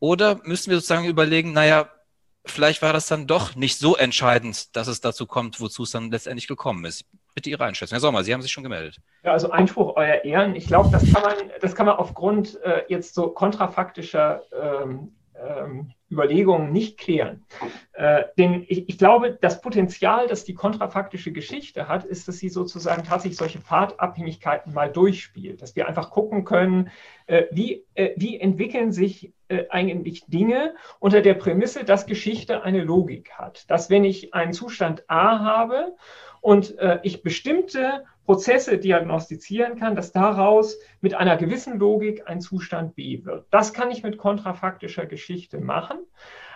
[0.00, 1.88] Oder müssen wir sozusagen überlegen, naja,
[2.44, 6.10] vielleicht war das dann doch nicht so entscheidend, dass es dazu kommt, wozu es dann
[6.10, 7.04] letztendlich gekommen ist.
[7.34, 7.96] Bitte Ihre Einschätzung.
[7.96, 8.98] Herr Sommer, Sie haben sich schon gemeldet.
[9.22, 10.54] Ja, also Einspruch, Euer Ehren.
[10.56, 15.92] Ich glaube, das kann man, das kann man aufgrund äh, jetzt so kontrafaktischer ähm, ähm,
[16.10, 17.44] Überlegungen nicht klären.
[17.92, 22.48] Äh, denn ich, ich, glaube, das Potenzial, das die kontrafaktische Geschichte hat, ist, dass sie
[22.48, 25.60] sozusagen tatsächlich solche Pfadabhängigkeiten mal durchspielt.
[25.60, 26.90] Dass wir einfach gucken können,
[27.26, 32.82] äh, wie, äh, wie entwickeln sich äh, eigentlich Dinge unter der Prämisse, dass Geschichte eine
[32.82, 33.70] Logik hat.
[33.70, 35.94] Dass wenn ich einen Zustand A habe
[36.40, 42.94] und äh, ich bestimmte Prozesse diagnostizieren kann, dass daraus mit einer gewissen Logik ein Zustand
[42.94, 43.46] B wird.
[43.50, 45.96] Das kann ich mit kontrafaktischer Geschichte machen,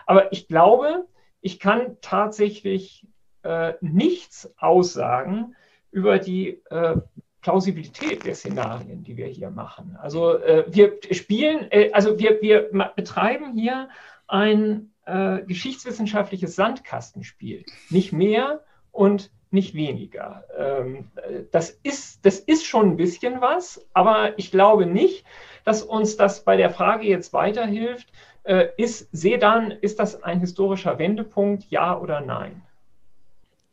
[0.05, 1.07] aber ich glaube,
[1.41, 3.07] ich kann tatsächlich
[3.43, 5.57] äh, nichts aussagen
[5.91, 6.97] über die äh,
[7.41, 9.97] Plausibilität der Szenarien, die wir hier machen.
[9.99, 13.89] Also äh, wir spielen, äh, also wir, wir betreiben hier
[14.27, 20.45] ein äh, geschichtswissenschaftliches Sandkastenspiel, nicht mehr und nicht weniger.
[20.57, 21.11] Ähm,
[21.51, 25.25] das, ist, das ist schon ein bisschen was, aber ich glaube nicht,
[25.65, 28.09] dass uns das bei der Frage jetzt weiterhilft,
[28.44, 32.61] Äh, ist Sedan, ist das ein historischer Wendepunkt, ja oder nein?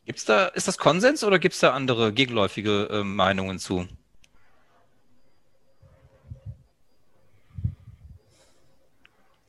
[0.06, 3.88] Gibt's da, ist das Konsens oder gibt es da andere gegenläufige äh, Meinungen zu?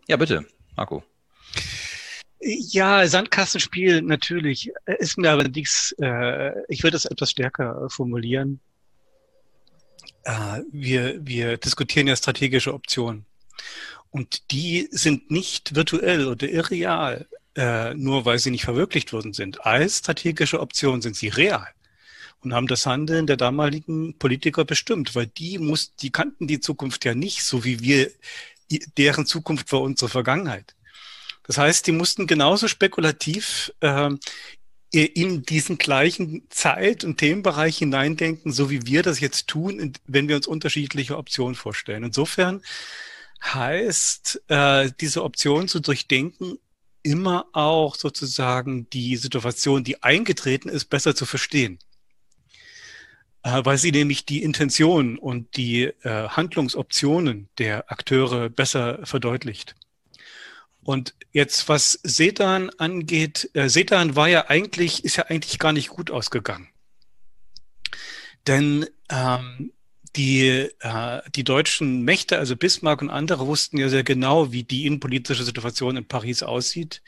[0.08, 1.02] Ja, bitte, Marco.
[2.40, 8.60] Ja, Sandkastenspiel natürlich ist mir allerdings, äh, ich würde es etwas stärker formulieren.
[10.24, 13.26] Äh, wir, wir diskutieren ja strategische Optionen.
[14.10, 17.26] Und die sind nicht virtuell oder irreal,
[17.56, 19.64] äh, nur weil sie nicht verwirklicht worden sind.
[19.66, 21.66] Als strategische Option sind sie real
[22.42, 27.04] und haben das Handeln der damaligen Politiker bestimmt, weil die muss, die kannten die Zukunft
[27.04, 28.10] ja nicht, so wie wir,
[28.96, 30.74] deren Zukunft war unsere Vergangenheit.
[31.50, 34.10] Das heißt, die mussten genauso spekulativ äh,
[34.92, 40.36] in diesen gleichen Zeit- und Themenbereich hineindenken, so wie wir das jetzt tun, wenn wir
[40.36, 42.04] uns unterschiedliche Optionen vorstellen.
[42.04, 42.62] Insofern
[43.42, 46.56] heißt, äh, diese Option zu durchdenken,
[47.02, 51.80] immer auch sozusagen die Situation, die eingetreten ist, besser zu verstehen.
[53.42, 59.74] Äh, weil sie nämlich die Intention und die äh, Handlungsoptionen der Akteure besser verdeutlicht.
[60.82, 65.88] Und jetzt, was Sedan angeht, äh, Sedan war ja eigentlich, ist ja eigentlich gar nicht
[65.88, 66.68] gut ausgegangen.
[68.46, 69.72] Denn ähm,
[70.16, 74.86] die, äh, die deutschen Mächte, also Bismarck und andere, wussten ja sehr genau, wie die
[74.86, 77.02] innenpolitische Situation in Paris aussieht.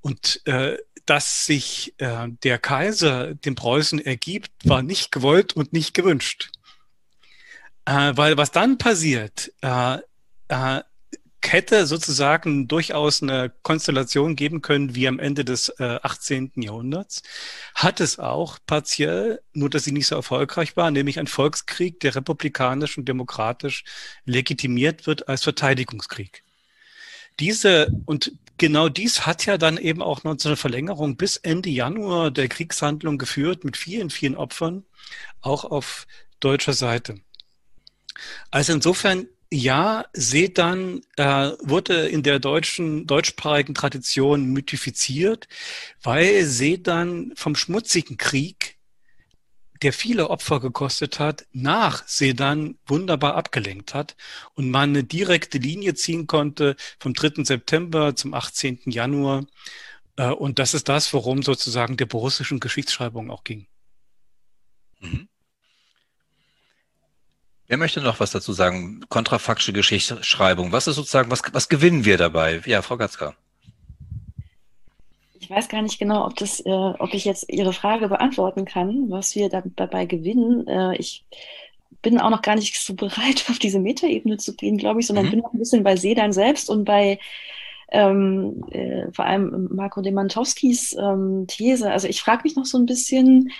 [0.00, 5.94] Und äh, dass sich äh, der Kaiser dem Preußen ergibt, war nicht gewollt und nicht
[5.94, 6.50] gewünscht.
[7.84, 9.98] Äh, weil was dann passiert, äh,
[10.48, 10.80] äh,
[11.42, 16.52] hätte sozusagen durchaus eine Konstellation geben können wie am Ende des äh, 18.
[16.56, 17.22] Jahrhunderts.
[17.74, 22.14] Hat es auch partiell, nur dass sie nicht so erfolgreich war, nämlich ein Volkskrieg, der
[22.16, 23.84] republikanisch und demokratisch
[24.24, 26.42] legitimiert wird als Verteidigungskrieg.
[27.38, 31.70] Diese und genau dies hat ja dann eben auch noch so eine Verlängerung bis Ende
[31.70, 34.84] Januar der Kriegshandlung geführt mit vielen, vielen Opfern,
[35.42, 36.06] auch auf
[36.40, 37.20] deutscher Seite.
[38.50, 45.46] Also insofern ja, Sedan äh, wurde in der deutschen, deutschsprachigen Tradition mythifiziert,
[46.02, 48.76] weil Sedan vom schmutzigen Krieg,
[49.82, 54.16] der viele Opfer gekostet hat, nach Sedan wunderbar abgelenkt hat
[54.54, 57.44] und man eine direkte Linie ziehen konnte vom 3.
[57.44, 58.80] September zum 18.
[58.86, 59.46] Januar.
[60.16, 63.66] Äh, und das ist das, worum sozusagen der borussischen Geschichtsschreibung auch ging.
[65.00, 65.28] Mhm.
[67.68, 69.00] Wer möchte noch was dazu sagen?
[69.08, 70.72] Kontrafaktische Geschichtsschreibung.
[70.72, 72.62] Was ist sozusagen, was, was gewinnen wir dabei?
[72.64, 73.34] Ja, Frau Gatzka.
[75.40, 79.10] Ich weiß gar nicht genau, ob, das, äh, ob ich jetzt Ihre Frage beantworten kann,
[79.10, 80.66] was wir da, dabei gewinnen.
[80.66, 81.24] Äh, ich
[82.02, 85.26] bin auch noch gar nicht so bereit, auf diese Metaebene zu gehen, glaube ich, sondern
[85.26, 85.30] mhm.
[85.30, 87.18] bin noch ein bisschen bei Sedan selbst und bei
[87.90, 91.90] ähm, äh, vor allem Marco Demantowskis ähm, These.
[91.90, 93.52] Also ich frage mich noch so ein bisschen,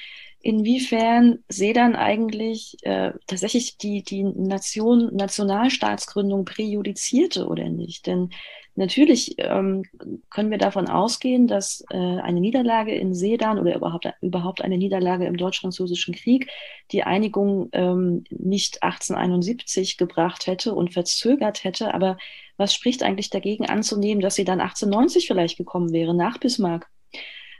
[0.46, 8.06] inwiefern Sedan eigentlich äh, tatsächlich die, die Nation, Nationalstaatsgründung präjudizierte oder nicht.
[8.06, 8.30] Denn
[8.76, 9.82] natürlich ähm,
[10.30, 15.26] können wir davon ausgehen, dass äh, eine Niederlage in Sedan oder überhaupt, überhaupt eine Niederlage
[15.26, 16.48] im Deutsch-Französischen Krieg
[16.92, 21.92] die Einigung ähm, nicht 1871 gebracht hätte und verzögert hätte.
[21.92, 22.18] Aber
[22.56, 26.88] was spricht eigentlich dagegen anzunehmen, dass sie dann 1890 vielleicht gekommen wäre, nach Bismarck?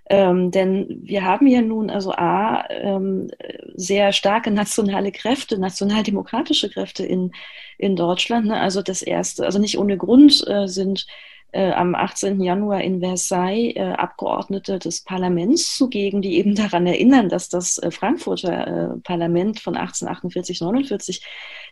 [0.08, 3.28] Ähm, denn wir haben ja nun also A, ähm,
[3.74, 7.32] sehr starke nationale Kräfte, nationaldemokratische Kräfte in,
[7.76, 8.46] in Deutschland.
[8.46, 8.60] Ne?
[8.60, 11.06] Also das erste, also nicht ohne Grund äh, sind
[11.52, 12.40] äh, am 18.
[12.40, 17.90] Januar in Versailles äh, Abgeordnete des Parlaments zugegen, die eben daran erinnern, dass das äh,
[17.90, 21.24] Frankfurter äh, Parlament von 1848, 49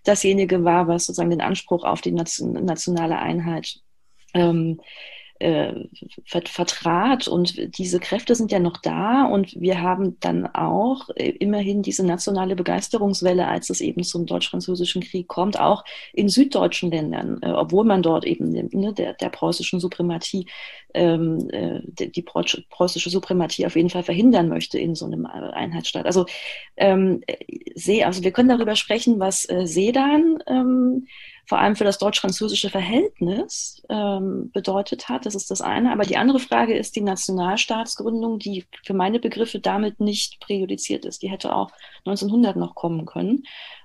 [0.04, 3.80] dasjenige war, was sozusagen den Anspruch auf die nation nationale Einheit
[4.34, 4.80] ähm,
[5.40, 5.72] äh,
[6.24, 7.28] vertrat.
[7.28, 9.24] Und diese Kräfte sind ja noch da.
[9.24, 15.02] Und wir haben dann auch äh, immerhin diese nationale Begeisterungswelle, als es eben zum Deutsch-Französischen
[15.02, 19.80] Krieg kommt, auch in süddeutschen Ländern, äh, obwohl man dort eben ne, der, der preußischen
[19.80, 20.46] Suprematie,
[20.94, 26.06] ähm, äh, die, die preußische Suprematie auf jeden Fall verhindern möchte in so einem Einheitsstaat.
[26.06, 26.26] Also,
[26.76, 27.22] ähm,
[28.04, 31.06] also wir können darüber sprechen, was äh, Sedan ähm,
[31.46, 35.26] vor allem für das deutsch-französische Verhältnis ähm, bedeutet hat.
[35.26, 35.92] Das ist das eine.
[35.92, 41.22] Aber die andere Frage ist die Nationalstaatsgründung, die für meine Begriffe damit nicht präjudiziert ist.
[41.22, 41.70] Die hätte auch
[42.06, 43.44] 1900 noch kommen können.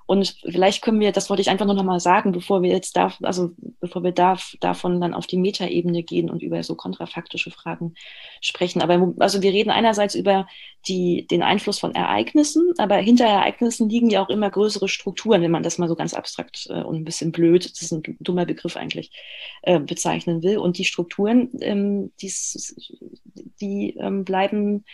[0.09, 2.97] Und vielleicht können wir, das wollte ich einfach nur noch mal sagen, bevor wir jetzt
[2.97, 7.51] da, also bevor wir da, davon dann auf die Metaebene gehen und über so kontrafaktische
[7.51, 7.93] Fragen
[8.41, 8.81] sprechen.
[8.81, 10.47] Aber also wir reden einerseits über
[10.87, 15.51] die, den Einfluss von Ereignissen, aber hinter Ereignissen liegen ja auch immer größere Strukturen, wenn
[15.51, 18.47] man das mal so ganz abstrakt äh, und ein bisschen blöd, das ist ein dummer
[18.47, 19.11] Begriff eigentlich,
[19.61, 20.57] äh, bezeichnen will.
[20.57, 22.75] Und die Strukturen, ähm, dies,
[23.61, 24.85] die ähm, bleiben,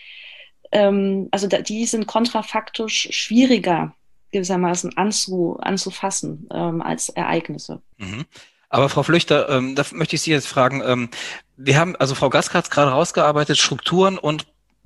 [0.74, 3.96] ähm, also da, die sind kontrafaktisch schwieriger
[4.36, 7.82] gewissermaßen anzu, anzufassen ähm, als Ereignisse.
[7.98, 8.26] Mhm.
[8.70, 11.10] Aber Frau Flüchter, ähm, da möchte ich Sie jetzt fragen, ähm,
[11.56, 14.46] wir haben, also Frau Gask hat gerade rausgearbeitet, Strukturen und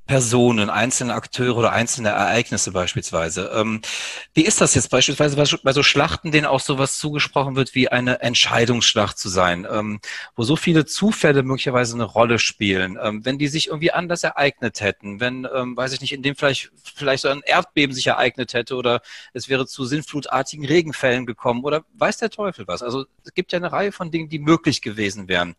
[0.10, 3.52] Personen, einzelne Akteure oder einzelne Ereignisse beispielsweise.
[3.54, 3.80] Ähm,
[4.34, 8.20] wie ist das jetzt beispielsweise bei so Schlachten, denen auch sowas zugesprochen wird, wie eine
[8.24, 10.00] Entscheidungsschlacht zu sein, ähm,
[10.36, 14.82] wo so viele Zufälle möglicherweise eine Rolle spielen, ähm, wenn die sich irgendwie anders ereignet
[14.82, 18.56] hätten, wenn, ähm, weiß ich nicht, in dem vielleicht, vielleicht so ein Erdbeben sich ereignet
[18.56, 19.04] hätte oder
[19.34, 22.82] es wäre zu sinnflutartigen Regenfällen gekommen oder weiß der Teufel was.
[22.82, 25.56] Also es gibt ja eine Reihe von Dingen, die möglich gewesen wären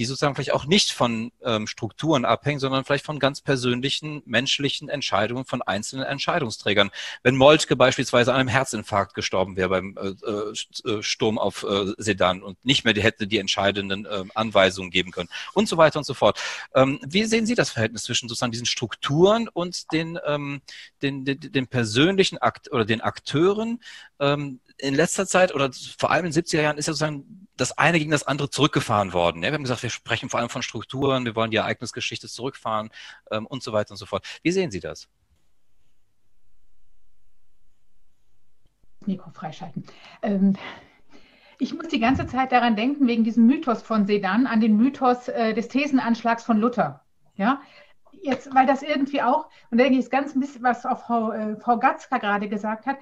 [0.00, 4.88] die sozusagen vielleicht auch nicht von ähm, Strukturen abhängen, sondern vielleicht von ganz persönlichen menschlichen
[4.88, 6.90] Entscheidungen von einzelnen Entscheidungsträgern.
[7.22, 12.42] Wenn Moltke beispielsweise an einem Herzinfarkt gestorben wäre beim äh, äh, Sturm auf äh, Sedan
[12.42, 16.14] und nicht mehr hätte die entscheidenden äh, Anweisungen geben können und so weiter und so
[16.14, 16.40] fort.
[16.74, 20.62] Ähm, wie sehen Sie das Verhältnis zwischen sozusagen diesen Strukturen und den, ähm,
[21.02, 23.80] den, den, den persönlichen Akt oder den Akteuren?
[24.18, 27.76] Ähm, in letzter Zeit oder vor allem in den 70er Jahren ist ja sozusagen das
[27.76, 29.42] eine gegen das andere zurückgefahren worden.
[29.42, 32.90] Wir haben gesagt, wir sprechen vor allem von Strukturen, wir wollen die Ereignisgeschichte zurückfahren
[33.30, 34.26] ähm, und so weiter und so fort.
[34.42, 35.08] Wie sehen Sie das?
[39.06, 39.84] Mikro freischalten.
[40.22, 40.56] Ähm,
[41.58, 45.28] ich muss die ganze Zeit daran denken, wegen diesem Mythos von Sedan, an den Mythos
[45.28, 47.04] äh, des Thesenanschlags von Luther.
[47.34, 47.60] Ja,
[48.22, 51.00] jetzt, weil das irgendwie auch, und da denke ich, ist ganz ein bisschen, was auch
[51.00, 52.96] Frau, äh, Frau Gatzka gerade gesagt hat,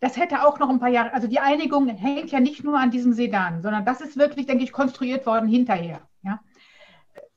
[0.00, 2.90] das hätte auch noch ein paar Jahre, also die Einigung hängt ja nicht nur an
[2.90, 6.00] diesem Sedan, sondern das ist wirklich, denke ich, konstruiert worden hinterher.
[6.22, 6.40] Ja?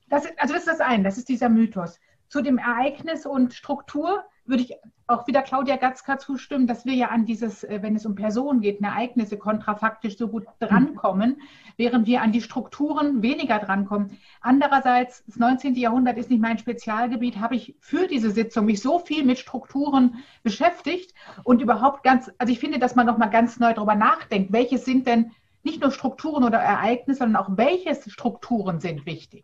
[0.09, 1.99] Das, also das ist das eine, das ist dieser Mythos.
[2.27, 4.73] Zu dem Ereignis und Struktur würde ich
[5.07, 8.61] auch wieder Claudia Gatzka zustimmen, dass wir ja an dieses, äh, wenn es um Personen
[8.61, 11.41] geht, Ereignisse kontrafaktisch so gut drankommen,
[11.77, 14.17] während wir an die Strukturen weniger drankommen.
[14.41, 15.75] Andererseits, das 19.
[15.75, 20.23] Jahrhundert ist nicht mein Spezialgebiet, habe ich für diese Sitzung mich so viel mit Strukturen
[20.43, 24.77] beschäftigt und überhaupt ganz, also ich finde, dass man nochmal ganz neu darüber nachdenkt, welche
[24.77, 25.31] sind denn
[25.63, 29.43] nicht nur Strukturen oder Ereignisse, sondern auch welche Strukturen sind wichtig.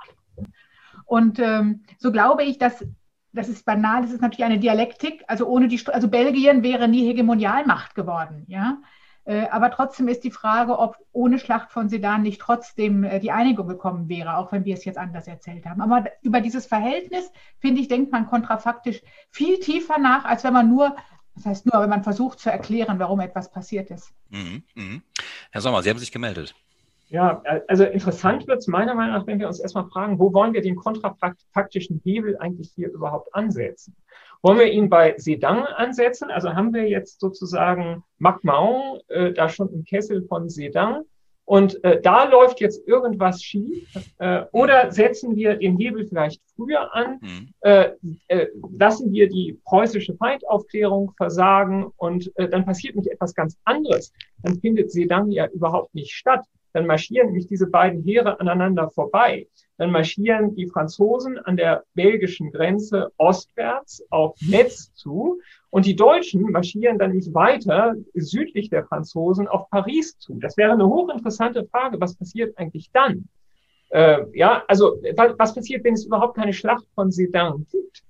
[1.06, 2.86] Und ähm, so glaube ich, dass
[3.36, 5.24] das ist banal, das ist natürlich eine Dialektik.
[5.28, 8.78] Also ohne die, also Belgien wäre nie Hegemonialmacht geworden, ja.
[9.26, 13.32] Äh, aber trotzdem ist die Frage, ob ohne Schlacht von Sedan nicht trotzdem äh, die
[13.32, 15.82] Einigung gekommen wäre, auch wenn wir es jetzt anders erzählt haben.
[15.82, 20.70] Aber über dieses Verhältnis, finde ich, denkt man kontrafaktisch viel tiefer nach, als wenn man
[20.70, 20.96] nur,
[21.34, 24.14] das heißt nur, wenn man versucht zu erklären, warum etwas passiert ist.
[24.30, 25.02] Mhm, mh.
[25.52, 26.54] Herr Sommer, Sie haben sich gemeldet.
[27.08, 30.54] Ja, also interessant wird es meiner Meinung nach, wenn wir uns erstmal fragen, wo wollen
[30.54, 33.96] wir den kontrafaktischen Hebel eigentlich hier überhaupt ansetzen?
[34.42, 36.32] Wollen wir ihn bei Sedan ansetzen?
[36.32, 41.04] Also haben wir jetzt sozusagen Macmahon äh, da schon im Kessel von Sedan
[41.46, 43.88] und äh, da läuft jetzt irgendwas schief?
[44.18, 47.20] Äh, oder setzen wir den Hebel vielleicht früher an?
[47.22, 47.50] Mhm.
[47.62, 47.92] Äh,
[48.28, 54.12] äh, lassen wir die preußische Feindaufklärung versagen und äh, dann passiert nicht etwas ganz anderes.
[54.42, 56.46] Dann findet Sedan ja überhaupt nicht statt
[56.76, 59.48] dann marschieren nämlich diese beiden Heere aneinander vorbei.
[59.78, 66.52] Dann marschieren die Franzosen an der belgischen Grenze ostwärts auf Metz zu und die Deutschen
[66.52, 70.38] marschieren dann nicht weiter südlich der Franzosen auf Paris zu.
[70.42, 71.98] Das wäre eine hochinteressante Frage.
[72.02, 73.30] Was passiert eigentlich dann?
[73.92, 74.98] Äh, ja, also
[75.38, 78.04] was passiert, wenn es überhaupt keine Schlacht von Sedan gibt?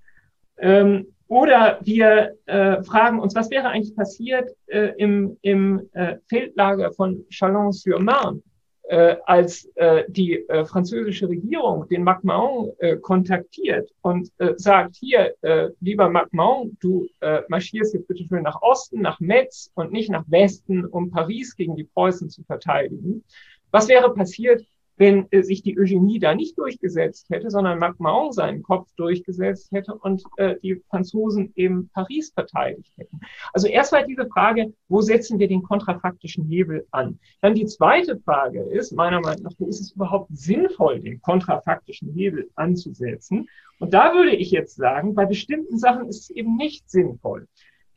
[0.57, 6.91] Ähm, oder wir äh, fragen uns, was wäre eigentlich passiert äh, im, im äh, Feldlager
[6.93, 8.41] von Chalon-sur-Marne?
[8.87, 15.33] Äh, als äh, die äh, französische Regierung den MacMahon äh, kontaktiert und äh, sagt, hier,
[15.41, 20.09] äh, lieber MacMahon, du äh, marschierst jetzt bitte schön nach Osten, nach Metz und nicht
[20.09, 23.23] nach Westen, um Paris gegen die Preußen zu verteidigen.
[23.71, 24.65] Was wäre passiert,
[24.97, 29.93] wenn äh, sich die Eugenie da nicht durchgesetzt hätte, sondern MacMahon seinen Kopf durchgesetzt hätte
[29.95, 33.19] und äh, die Franzosen eben Paris verteidigt hätten.
[33.53, 37.19] Also erstmal diese Frage, wo setzen wir den kontrafaktischen Hebel an?
[37.41, 42.13] Dann die zweite Frage ist, meiner Meinung nach, wo ist es überhaupt sinnvoll, den kontrafaktischen
[42.13, 43.47] Hebel anzusetzen?
[43.79, 47.47] Und da würde ich jetzt sagen, bei bestimmten Sachen ist es eben nicht sinnvoll.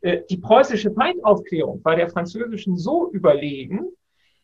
[0.01, 3.87] Äh, die preußische Feindaufklärung war der französischen so überlegen,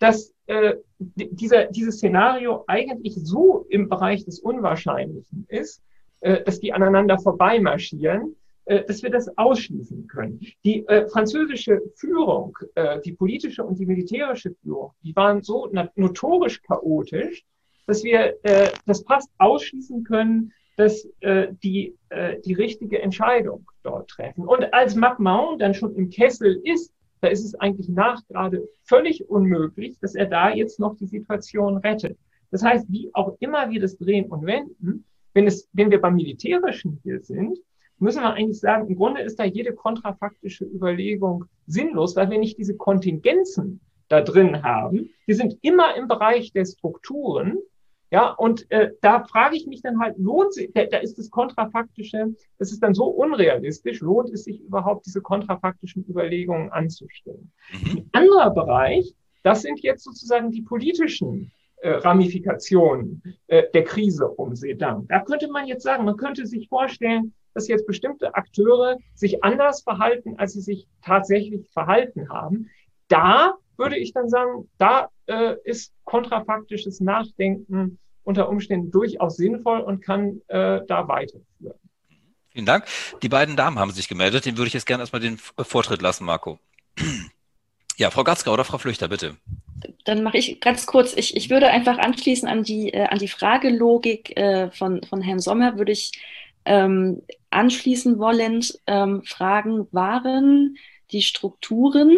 [0.06, 5.82] dass äh, dieser, dieses Szenario eigentlich so im Bereich des Unwahrscheinlichen ist,
[6.22, 8.36] äh, dass die aneinander vorbeimarschieren,
[8.66, 10.40] äh, dass wir das ausschließen können.
[10.64, 16.62] Die äh, französische Führung, äh, die politische und die militärische Führung, die waren so notorisch
[16.62, 17.44] chaotisch,
[17.88, 24.10] dass wir äh, das fast ausschließen können, dass äh, die äh, die richtige Entscheidung dort
[24.10, 24.46] treffen.
[24.46, 26.92] Und als MacMahon dann schon im Kessel ist,
[27.26, 31.78] da ist es eigentlich nach gerade völlig unmöglich, dass er da jetzt noch die Situation
[31.78, 32.20] rettet.
[32.52, 36.16] Das heißt, wie auch immer wir das drehen und wenden, wenn, es, wenn wir beim
[36.16, 37.58] Militärischen hier sind,
[37.98, 42.60] müssen wir eigentlich sagen, im Grunde ist da jede kontrafaktische Überlegung sinnlos, weil wir nicht
[42.60, 45.10] diese Kontingenzen da drin haben.
[45.26, 47.58] Wir sind immer im Bereich der Strukturen.
[48.12, 51.30] Ja, und äh, da frage ich mich dann halt, lohnt sich, da, da ist das
[51.30, 57.52] Kontrafaktische, das ist dann so unrealistisch, lohnt es sich überhaupt, diese kontrafaktischen Überlegungen anzustellen?
[57.72, 57.98] Mhm.
[57.98, 64.56] Ein anderer Bereich, das sind jetzt sozusagen die politischen äh, Ramifikationen äh, der Krise um
[64.56, 65.08] Sedan.
[65.08, 69.82] Da könnte man jetzt sagen, man könnte sich vorstellen, dass jetzt bestimmte Akteure sich anders
[69.82, 72.70] verhalten, als sie sich tatsächlich verhalten haben.
[73.08, 80.02] Da würde ich dann sagen, da äh, ist kontrafaktisches Nachdenken unter Umständen durchaus sinnvoll und
[80.02, 81.80] kann äh, da weiterführen.
[82.50, 82.86] Vielen Dank.
[83.22, 84.46] Die beiden Damen haben sich gemeldet.
[84.46, 86.60] Den würde ich jetzt gerne erstmal den Vortritt lassen, Marco.
[87.98, 89.38] Ja, Frau Gatzka oder Frau Flüchter, bitte.
[90.04, 91.14] Dann mache ich ganz kurz.
[91.16, 95.40] Ich, ich würde einfach anschließen an die, äh, an die Fragelogik äh, von, von Herrn
[95.40, 96.12] Sommer, würde ich
[96.66, 97.22] ähm,
[97.52, 100.78] anschließen wollend ähm, fragen, waren
[101.12, 102.18] die Strukturen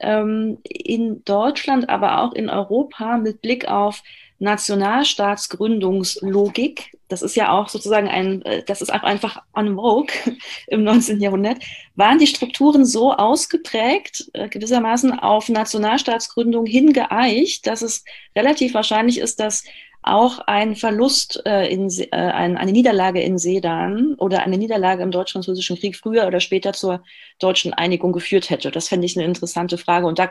[0.00, 4.02] ähm, in Deutschland, aber auch in Europa mit Blick auf
[4.38, 10.12] Nationalstaatsgründungslogik, das ist ja auch sozusagen ein, äh, das ist auch einfach vogue
[10.66, 11.18] im 19.
[11.20, 11.62] Jahrhundert,
[11.94, 18.04] waren die Strukturen so ausgeprägt, äh, gewissermaßen auf Nationalstaatsgründung hingeeicht, dass es
[18.36, 19.64] relativ wahrscheinlich ist, dass
[20.06, 25.10] auch ein Verlust, äh, in, äh, ein, eine Niederlage in Sedan oder eine Niederlage im
[25.10, 27.02] Deutsch-Französischen Krieg früher oder später zur
[27.40, 28.70] deutschen Einigung geführt hätte.
[28.70, 30.06] Das fände ich eine interessante Frage.
[30.06, 30.30] Und da,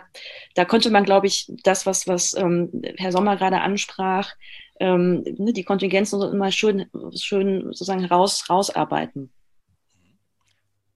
[0.56, 4.34] da könnte man, glaube ich, das, was, was ähm, Herr Sommer gerade ansprach,
[4.80, 9.30] ähm, ne, die Kontingenzen immer schön, schön sozusagen raus, rausarbeiten.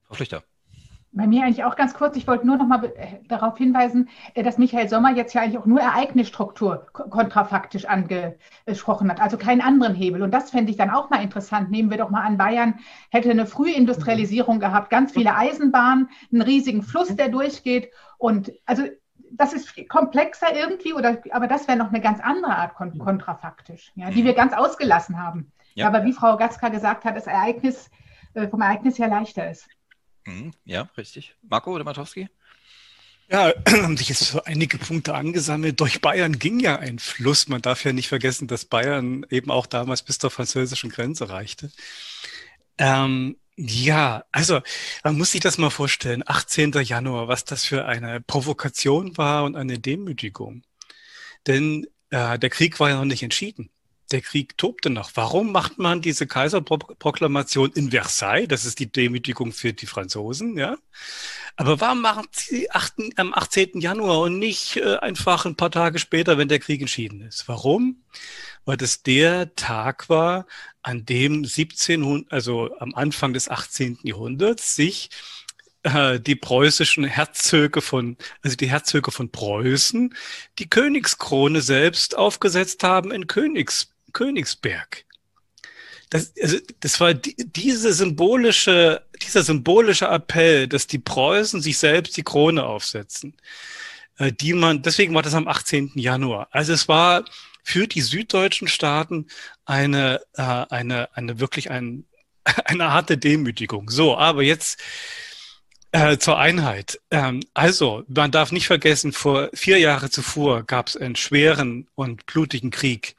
[0.06, 0.44] Frau Flüchter.
[1.12, 2.16] Bei mir eigentlich auch ganz kurz.
[2.18, 5.58] Ich wollte nur noch mal äh, darauf hinweisen, äh, dass Michael Sommer jetzt ja eigentlich
[5.58, 10.22] auch nur Ereignisstruktur kontrafaktisch angesprochen hat, also keinen anderen Hebel.
[10.22, 11.72] Und das fände ich dann auch mal interessant.
[11.72, 12.76] Nehmen wir doch mal an, Bayern
[13.10, 17.92] hätte eine Frühindustrialisierung gehabt, ganz viele Eisenbahnen, einen riesigen Fluss, der durchgeht.
[18.20, 18.84] Und also
[19.32, 24.10] das ist komplexer irgendwie, oder, aber das wäre noch eine ganz andere Art kontrafaktisch, ja,
[24.12, 25.52] die wir ganz ausgelassen haben.
[25.74, 25.88] Ja.
[25.88, 27.90] Aber wie Frau Gatzka gesagt hat, das Ereignis
[28.34, 29.68] äh, vom Ereignis her leichter ist.
[30.30, 31.36] Mhm, ja, richtig.
[31.42, 32.30] Marco oder Matowski?
[33.30, 35.80] Ja, haben sich jetzt so einige Punkte angesammelt.
[35.80, 37.48] Durch Bayern ging ja ein Fluss.
[37.48, 41.72] Man darf ja nicht vergessen, dass Bayern eben auch damals bis zur französischen Grenze reichte.
[42.78, 44.62] Ähm, ja, also
[45.04, 46.24] man muss sich das mal vorstellen.
[46.26, 46.72] 18.
[46.84, 50.64] Januar, was das für eine Provokation war und eine Demütigung.
[51.48, 53.70] Denn äh, der Krieg war ja noch nicht entschieden
[54.12, 55.12] der Krieg tobte noch.
[55.16, 58.48] Warum macht man diese Kaiserproklamation in Versailles?
[58.48, 60.78] Das ist die Demütigung für die Franzosen, ja.
[61.56, 63.82] Aber warum machen sie am 18.
[63.82, 67.48] Januar und nicht äh, einfach ein paar Tage später, wenn der Krieg entschieden ist?
[67.48, 68.04] Warum?
[68.66, 70.46] Weil das der Tag war,
[70.82, 74.00] an dem 1700, also am Anfang des 18.
[74.04, 75.10] Jahrhunderts sich
[75.84, 80.16] äh, die preußischen Herzöge von, also die Herzöge von Preußen,
[80.60, 85.06] die Königskrone selbst aufgesetzt haben in Königs Königsberg.
[86.10, 92.18] Das, also, das war die, diese symbolische, dieser symbolische Appell, dass die Preußen sich selbst
[92.18, 93.36] die Krone aufsetzen,
[94.18, 95.92] äh, die man, deswegen war das am 18.
[95.96, 96.48] Januar.
[96.52, 97.26] Also es war
[97.64, 99.28] für die süddeutschen Staaten
[99.66, 102.06] eine, äh, eine, eine wirklich ein,
[102.66, 103.92] eine harte Demütigung.
[103.92, 104.80] So, aber jetzt
[105.92, 107.00] äh, zur Einheit.
[107.12, 112.26] Ähm, also, man darf nicht vergessen, vor vier Jahre zuvor gab es einen schweren und
[112.26, 113.16] blutigen Krieg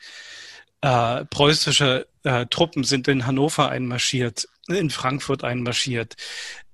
[0.81, 6.16] äh, preußische äh, Truppen sind in Hannover einmarschiert, in Frankfurt einmarschiert,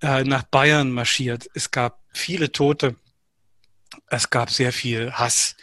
[0.01, 1.49] äh, nach Bayern marschiert.
[1.55, 2.97] Es gab viele Tote.
[4.09, 5.57] Es gab sehr viel Hass.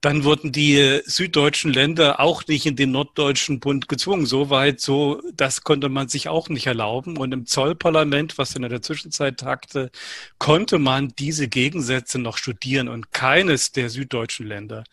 [0.00, 4.24] Dann wurden die süddeutschen Länder auch nicht in den norddeutschen Bund gezwungen.
[4.24, 7.18] Soweit, so, das konnte man sich auch nicht erlauben.
[7.18, 9.90] Und im Zollparlament, was in der Zwischenzeit tagte,
[10.38, 12.88] konnte man diese Gegensätze noch studieren.
[12.88, 14.84] Und keines der süddeutschen Länder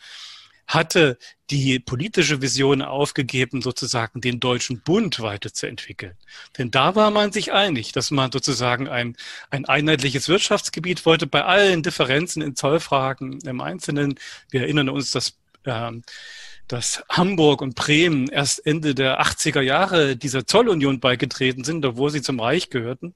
[0.67, 1.17] hatte
[1.49, 6.17] die politische Vision aufgegeben, sozusagen den Deutschen Bund weiterzuentwickeln.
[6.57, 9.15] Denn da war man sich einig, dass man sozusagen ein,
[9.49, 14.19] ein einheitliches Wirtschaftsgebiet wollte, bei allen Differenzen in Zollfragen im Einzelnen.
[14.49, 16.03] Wir erinnern uns, dass ähm,
[16.67, 22.21] dass Hamburg und Bremen erst Ende der 80er Jahre dieser Zollunion beigetreten sind, obwohl sie
[22.21, 23.15] zum Reich gehörten.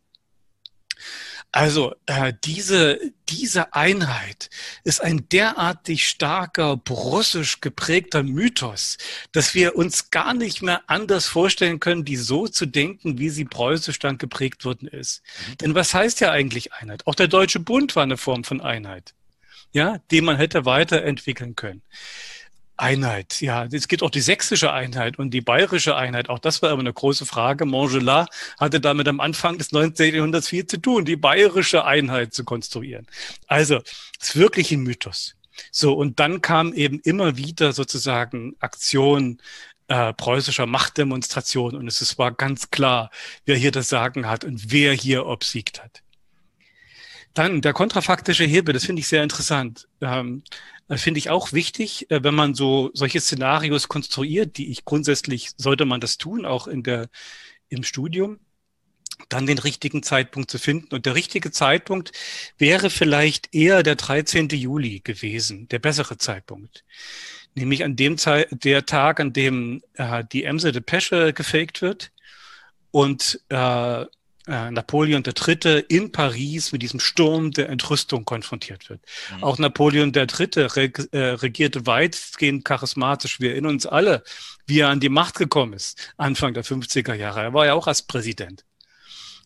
[1.51, 4.49] Also äh, diese, diese Einheit
[4.85, 8.97] ist ein derartig starker, russisch geprägter Mythos,
[9.33, 13.43] dass wir uns gar nicht mehr anders vorstellen können, die so zu denken, wie sie
[13.43, 15.23] preußisch dann geprägt worden ist.
[15.49, 15.57] Mhm.
[15.57, 17.05] Denn was heißt ja eigentlich Einheit?
[17.05, 19.13] Auch der Deutsche Bund war eine Form von Einheit,
[19.73, 21.81] ja, die man hätte weiterentwickeln können.
[22.77, 23.65] Einheit, ja.
[23.65, 26.29] Es gibt auch die sächsische Einheit und die bayerische Einheit.
[26.29, 27.65] Auch das war aber eine große Frage.
[27.65, 30.15] Montgelat hatte damit am Anfang des 19.
[30.15, 33.05] Jahrhunderts viel zu tun, die bayerische Einheit zu konstruieren.
[33.47, 33.81] Also,
[34.19, 35.35] es ist wirklich ein Mythos.
[35.71, 39.39] So, und dann kam eben immer wieder sozusagen Aktion
[39.87, 43.11] äh, preußischer Machtdemonstration und es war ganz klar,
[43.45, 46.01] wer hier das Sagen hat und wer hier obsiegt hat.
[47.33, 49.87] Dann der kontrafaktische Hebel, das finde ich sehr interessant.
[50.01, 50.43] Ähm,
[50.89, 55.85] finde ich auch wichtig, äh, wenn man so solche Szenarios konstruiert, die ich grundsätzlich sollte
[55.85, 57.07] man das tun, auch in der
[57.69, 58.39] im Studium,
[59.29, 60.93] dann den richtigen Zeitpunkt zu finden.
[60.93, 62.11] Und der richtige Zeitpunkt
[62.57, 64.49] wäre vielleicht eher der 13.
[64.49, 66.83] Juli gewesen, der bessere Zeitpunkt.
[67.55, 72.11] Nämlich an dem Zeit, der Tag, an dem äh, die Emse de Pesche gefaked wird
[72.91, 74.05] und äh, äh,
[74.47, 75.85] Napoleon III.
[75.87, 79.01] in Paris mit diesem Sturm der Entrüstung konfrontiert wird.
[79.35, 79.43] Mhm.
[79.43, 80.49] Auch Napoleon III.
[81.11, 83.39] Äh, regierte weitgehend charismatisch.
[83.39, 84.23] Wir erinnern uns alle,
[84.65, 87.41] wie er an die Macht gekommen ist, Anfang der 50er Jahre.
[87.41, 88.65] Er war ja auch als Präsident.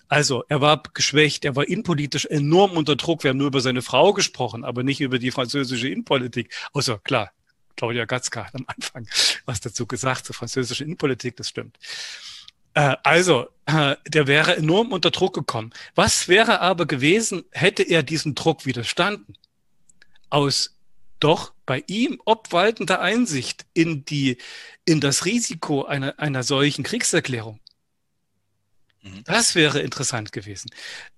[0.07, 3.23] Also, er war geschwächt, er war innenpolitisch enorm unter Druck.
[3.23, 6.53] Wir haben nur über seine Frau gesprochen, aber nicht über die französische Innenpolitik.
[6.73, 7.31] Außer, klar,
[7.75, 9.07] Claudia Gatzka hat am Anfang
[9.45, 11.77] was dazu gesagt zur französischen Innenpolitik, das stimmt.
[12.76, 15.73] Äh, also, äh, der wäre enorm unter Druck gekommen.
[15.95, 19.36] Was wäre aber gewesen, hätte er diesem Druck widerstanden?
[20.30, 20.78] Aus
[21.19, 24.38] doch bei ihm obwaltender Einsicht in die,
[24.84, 27.59] in das Risiko einer, einer solchen Kriegserklärung.
[29.01, 29.23] Mhm.
[29.23, 30.69] Das wäre interessant gewesen.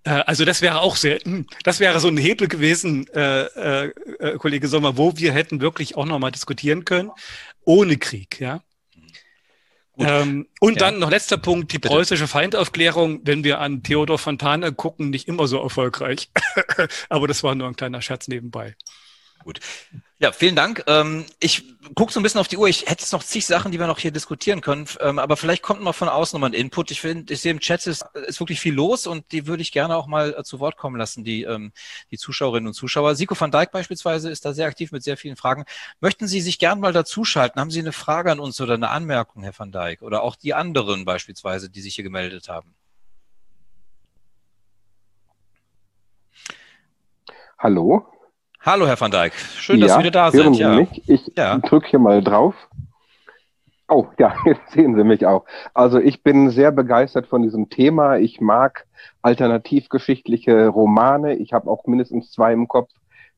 [0.04, 1.20] Äh, also das wäre auch sehr,
[1.64, 6.06] das wäre so ein Hebel gewesen, äh, äh, Kollege Sommer, wo wir hätten wirklich auch
[6.06, 7.12] nochmal diskutieren können,
[7.66, 8.62] ohne Krieg, ja.
[10.00, 10.80] Ähm, und ja.
[10.80, 11.90] dann noch letzter Punkt, die Bitte.
[11.90, 16.30] preußische Feindaufklärung, wenn wir an Theodor Fontane gucken, nicht immer so erfolgreich.
[17.10, 18.76] Aber das war nur ein kleiner Scherz nebenbei.
[19.48, 19.62] Gut.
[20.20, 20.84] Ja, vielen Dank.
[20.88, 21.64] Ähm, ich
[21.96, 22.68] gucke so ein bisschen auf die Uhr.
[22.68, 24.90] Ich hätte jetzt noch zig Sachen, die wir noch hier diskutieren können.
[25.00, 26.92] Ähm, aber vielleicht kommt noch von außen nochmal ein Input.
[26.92, 29.72] Ich finde, ich sehe im Chat ist, ist wirklich viel los und die würde ich
[29.72, 31.72] gerne auch mal äh, zu Wort kommen lassen, die, ähm,
[32.12, 33.16] die Zuschauerinnen und Zuschauer.
[33.16, 35.64] Siko van Dijk beispielsweise ist da sehr aktiv mit sehr vielen Fragen.
[36.02, 37.62] Möchten Sie sich gern mal dazuschalten?
[37.62, 40.02] Haben Sie eine Frage an uns oder eine Anmerkung, Herr van Dijk?
[40.02, 42.76] Oder auch die anderen beispielsweise, die sich hier gemeldet haben?
[47.58, 48.17] Hallo?
[48.68, 49.32] Hallo, Herr van Dijk.
[49.34, 50.58] Schön, dass ja, Sie wieder da sind.
[50.58, 50.76] Ja.
[50.76, 51.02] Mich?
[51.08, 51.58] Ich ja.
[51.60, 52.54] drücke hier mal drauf.
[53.88, 55.46] Oh, ja, jetzt sehen Sie mich auch.
[55.74, 58.18] Also ich bin sehr begeistert von diesem Thema.
[58.18, 58.86] Ich mag
[59.22, 61.36] alternativgeschichtliche Romane.
[61.36, 62.92] Ich habe auch mindestens zwei im Kopf,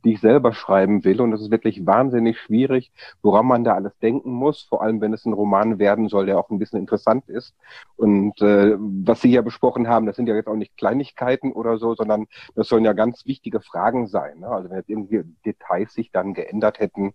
[0.03, 1.21] die ich selber schreiben will.
[1.21, 2.91] Und es ist wirklich wahnsinnig schwierig,
[3.21, 6.39] woran man da alles denken muss, vor allem wenn es ein Roman werden soll, der
[6.39, 7.55] auch ein bisschen interessant ist.
[7.95, 11.77] Und äh, was Sie ja besprochen haben, das sind ja jetzt auch nicht Kleinigkeiten oder
[11.77, 14.39] so, sondern das sollen ja ganz wichtige Fragen sein.
[14.39, 14.47] Ne?
[14.47, 17.13] Also wenn jetzt irgendwie Details sich dann geändert hätten,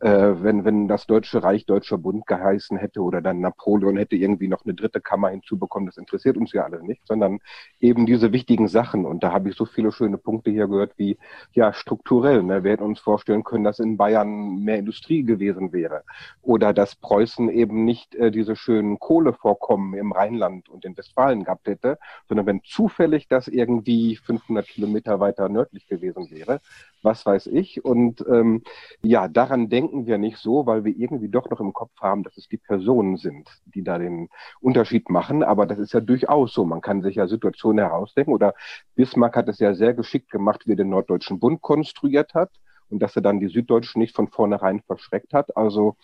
[0.00, 4.48] äh, wenn, wenn das Deutsche Reich Deutscher Bund geheißen hätte oder dann Napoleon hätte irgendwie
[4.48, 7.38] noch eine dritte Kammer hinzubekommen, das interessiert uns ja alle nicht, sondern
[7.80, 9.06] eben diese wichtigen Sachen.
[9.06, 11.16] Und da habe ich so viele schöne Punkte hier gehört wie,
[11.52, 12.42] ja, strukturell.
[12.42, 12.64] Ne?
[12.64, 16.02] Wir hätten uns vorstellen können, dass in Bayern mehr Industrie gewesen wäre
[16.42, 21.66] oder dass Preußen eben nicht äh, diese schönen Kohlevorkommen im Rheinland und in Westfalen gehabt
[21.66, 26.60] hätte, sondern wenn zufällig das irgendwie 500 Kilometer weiter nördlich gewesen wäre,
[27.04, 27.84] was weiß ich.
[27.84, 28.62] Und ähm,
[29.02, 32.36] ja, daran denken wir nicht so, weil wir irgendwie doch noch im Kopf haben, dass
[32.36, 34.28] es die Personen sind, die da den
[34.60, 35.42] Unterschied machen.
[35.42, 36.64] Aber das ist ja durchaus so.
[36.64, 38.34] Man kann sich ja Situationen herausdenken.
[38.34, 38.54] Oder
[38.94, 42.50] Bismarck hat es ja sehr geschickt gemacht, wie er den Norddeutschen Bund konstruiert hat
[42.88, 45.56] und dass er dann die Süddeutschen nicht von vornherein verschreckt hat.
[45.56, 45.96] Also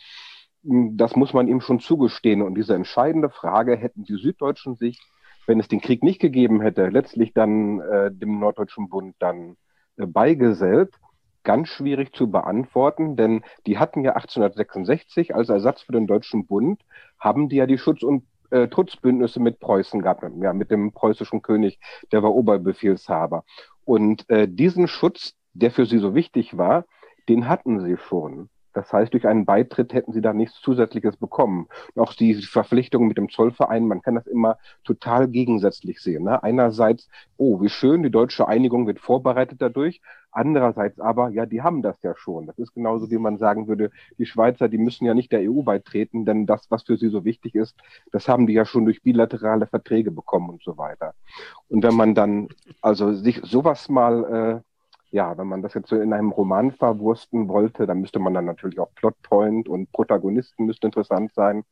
[0.65, 2.43] hm, das muss man ihm schon zugestehen.
[2.43, 5.01] Und diese entscheidende Frage, hätten die Süddeutschen sich,
[5.47, 9.57] wenn es den Krieg nicht gegeben hätte, letztlich dann äh, dem Norddeutschen Bund dann
[10.07, 10.95] beigesellt,
[11.43, 16.83] ganz schwierig zu beantworten, denn die hatten ja 1866 als Ersatz für den Deutschen Bund,
[17.19, 21.43] haben die ja die Schutz- und äh, Trutzbündnisse mit Preußen gehabt, ja, mit dem preußischen
[21.43, 21.79] König,
[22.13, 23.45] der war Oberbefehlshaber.
[23.85, 26.85] Und äh, diesen Schutz, der für sie so wichtig war,
[27.29, 28.51] den hatten sie schon.
[28.73, 31.69] Das heißt, durch einen Beitritt hätten sie da nichts Zusätzliches bekommen.
[31.95, 36.25] Und auch die Verpflichtung mit dem Zollverein, man kann das immer total gegensätzlich sehen.
[36.25, 36.43] Ne?
[36.43, 40.01] Einerseits, oh, wie schön, die deutsche Einigung wird vorbereitet dadurch.
[40.33, 42.47] Andererseits aber, ja, die haben das ja schon.
[42.47, 45.63] Das ist genauso, wie man sagen würde, die Schweizer, die müssen ja nicht der EU
[45.63, 47.77] beitreten, denn das, was für sie so wichtig ist,
[48.13, 51.15] das haben die ja schon durch bilaterale Verträge bekommen und so weiter.
[51.69, 52.49] Und wenn man dann
[52.81, 54.70] also sich sowas mal äh,
[55.13, 58.45] ja, wenn man das jetzt so in einem Roman verwursten wollte, dann müsste man dann
[58.45, 61.65] natürlich auch Plotpoint und Protagonisten müsste interessant sein.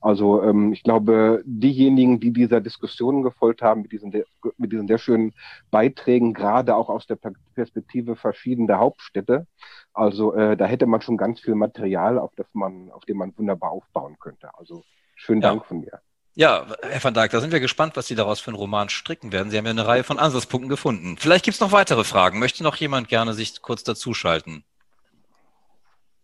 [0.00, 4.12] Also ähm, ich glaube, diejenigen, die dieser Diskussion gefolgt haben, mit diesen,
[4.56, 5.34] mit diesen sehr schönen
[5.70, 7.18] Beiträgen, gerade auch aus der
[7.54, 9.46] Perspektive verschiedener Hauptstädte,
[9.92, 13.36] also äh, da hätte man schon ganz viel Material, auf das man, auf dem man
[13.36, 14.50] wunderbar aufbauen könnte.
[14.54, 14.84] Also
[15.16, 15.50] schönen ja.
[15.50, 16.00] Dank von mir.
[16.38, 19.32] Ja, Herr van Dijk, da sind wir gespannt, was Sie daraus für einen Roman stricken
[19.32, 19.50] werden.
[19.50, 21.16] Sie haben ja eine Reihe von Ansatzpunkten gefunden.
[21.16, 22.38] Vielleicht gibt es noch weitere Fragen.
[22.38, 24.62] Möchte noch jemand gerne sich kurz dazuschalten?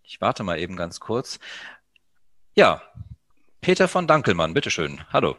[0.04, 1.40] Ich warte mal eben ganz kurz.
[2.54, 2.82] Ja,
[3.62, 5.00] Peter von Dankelmann, bitteschön.
[5.14, 5.38] Hallo.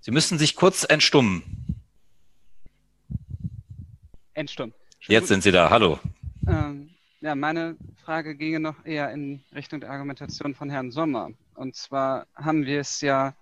[0.00, 1.78] Sie müssen sich kurz entstummen.
[4.34, 4.74] Entstummen.
[5.00, 5.70] Jetzt sind Sie da.
[5.70, 6.00] Hallo.
[6.46, 6.90] Ähm,
[7.22, 11.30] ja, meine Frage ginge noch eher in Richtung der Argumentation von Herrn Sommer.
[11.54, 13.34] Und zwar haben wir es ja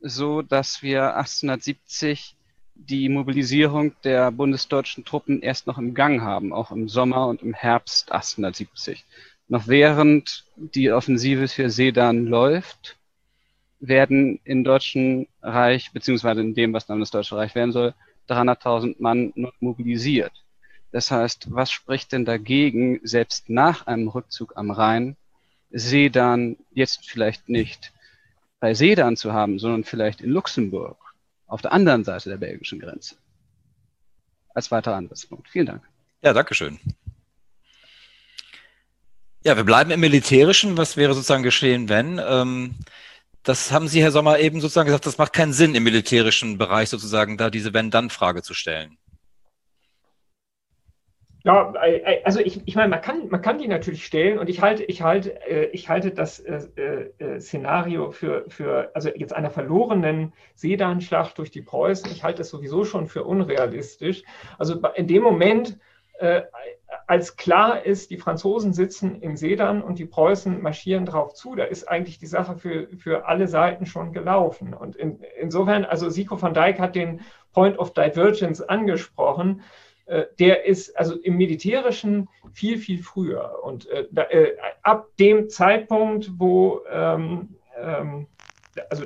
[0.00, 2.36] so, dass wir 1870
[2.74, 7.54] die Mobilisierung der bundesdeutschen Truppen erst noch im Gang haben, auch im Sommer und im
[7.54, 9.04] Herbst 1870.
[9.48, 12.96] Noch während die Offensive für Sedan läuft,
[13.80, 17.94] werden im Deutschen Reich, beziehungsweise in dem, was dann das Deutsche Reich werden soll,
[18.28, 20.32] 300.000 Mann mobilisiert.
[20.92, 25.16] Das heißt, was spricht denn dagegen, selbst nach einem Rückzug am Rhein
[25.70, 27.92] Sedan jetzt vielleicht nicht
[28.60, 30.96] bei Sedan zu haben, sondern vielleicht in Luxemburg,
[31.46, 33.16] auf der anderen Seite der belgischen Grenze.
[34.54, 35.48] Als weiterer Ansatzpunkt.
[35.48, 35.82] Vielen Dank.
[36.22, 36.80] Ja, danke schön.
[39.44, 40.76] Ja, wir bleiben im Militärischen.
[40.76, 42.20] Was wäre sozusagen geschehen, wenn?
[42.22, 42.74] Ähm,
[43.44, 46.88] das haben Sie, Herr Sommer, eben sozusagen gesagt, das macht keinen Sinn im militärischen Bereich
[46.88, 48.98] sozusagen, da diese Wenn-Dann-Frage zu stellen.
[51.44, 54.48] Ja, äh, äh, also ich, ich meine, man kann, man kann die natürlich stellen und
[54.48, 59.50] ich halte, ich halte, äh, ich halte das äh, Szenario für, für, also jetzt einer
[59.50, 64.24] verlorenen Sedanschlacht durch die Preußen, ich halte das sowieso schon für unrealistisch.
[64.58, 65.78] Also in dem Moment,
[66.18, 66.42] äh,
[67.06, 71.64] als klar ist, die Franzosen sitzen im Sedan und die Preußen marschieren drauf zu, da
[71.64, 74.74] ist eigentlich die Sache für, für alle Seiten schon gelaufen.
[74.74, 77.20] Und in, insofern, also Siko van Dijk hat den
[77.52, 79.62] Point of Divergence angesprochen.
[80.08, 83.62] Äh, der ist also im Militärischen viel, viel früher.
[83.62, 88.26] Und äh, da, äh, ab dem Zeitpunkt, wo, ähm, ähm,
[88.90, 89.04] also,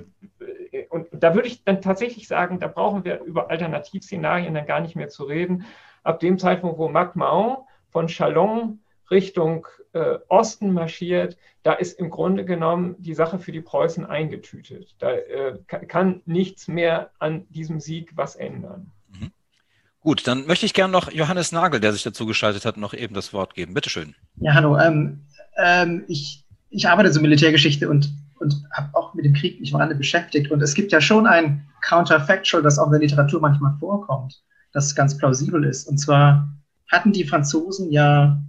[0.90, 4.94] und da würde ich dann tatsächlich sagen, da brauchen wir über Alternativszenarien dann gar nicht
[4.94, 5.64] mehr zu reden.
[6.04, 8.80] Ab dem Zeitpunkt, wo Mac Mahon von Chalon
[9.10, 14.94] Richtung äh, Osten marschiert, da ist im Grunde genommen die Sache für die Preußen eingetütet.
[14.98, 18.92] Da äh, kann nichts mehr an diesem Sieg was ändern.
[20.02, 23.14] Gut, dann möchte ich gerne noch Johannes Nagel, der sich dazu geschaltet hat, noch eben
[23.14, 23.72] das Wort geben.
[23.72, 24.14] Bitte schön.
[24.36, 24.76] Ja, hallo.
[24.76, 25.20] Ähm,
[25.56, 29.94] ähm, ich, ich arbeite so Militärgeschichte und, und habe auch mit dem Krieg mich mal
[29.94, 30.50] beschäftigt.
[30.50, 34.42] Und es gibt ja schon ein Counterfactual, das auch in der Literatur manchmal vorkommt,
[34.72, 35.86] das ganz plausibel ist.
[35.86, 36.48] Und zwar
[36.90, 38.42] hatten die Franzosen ja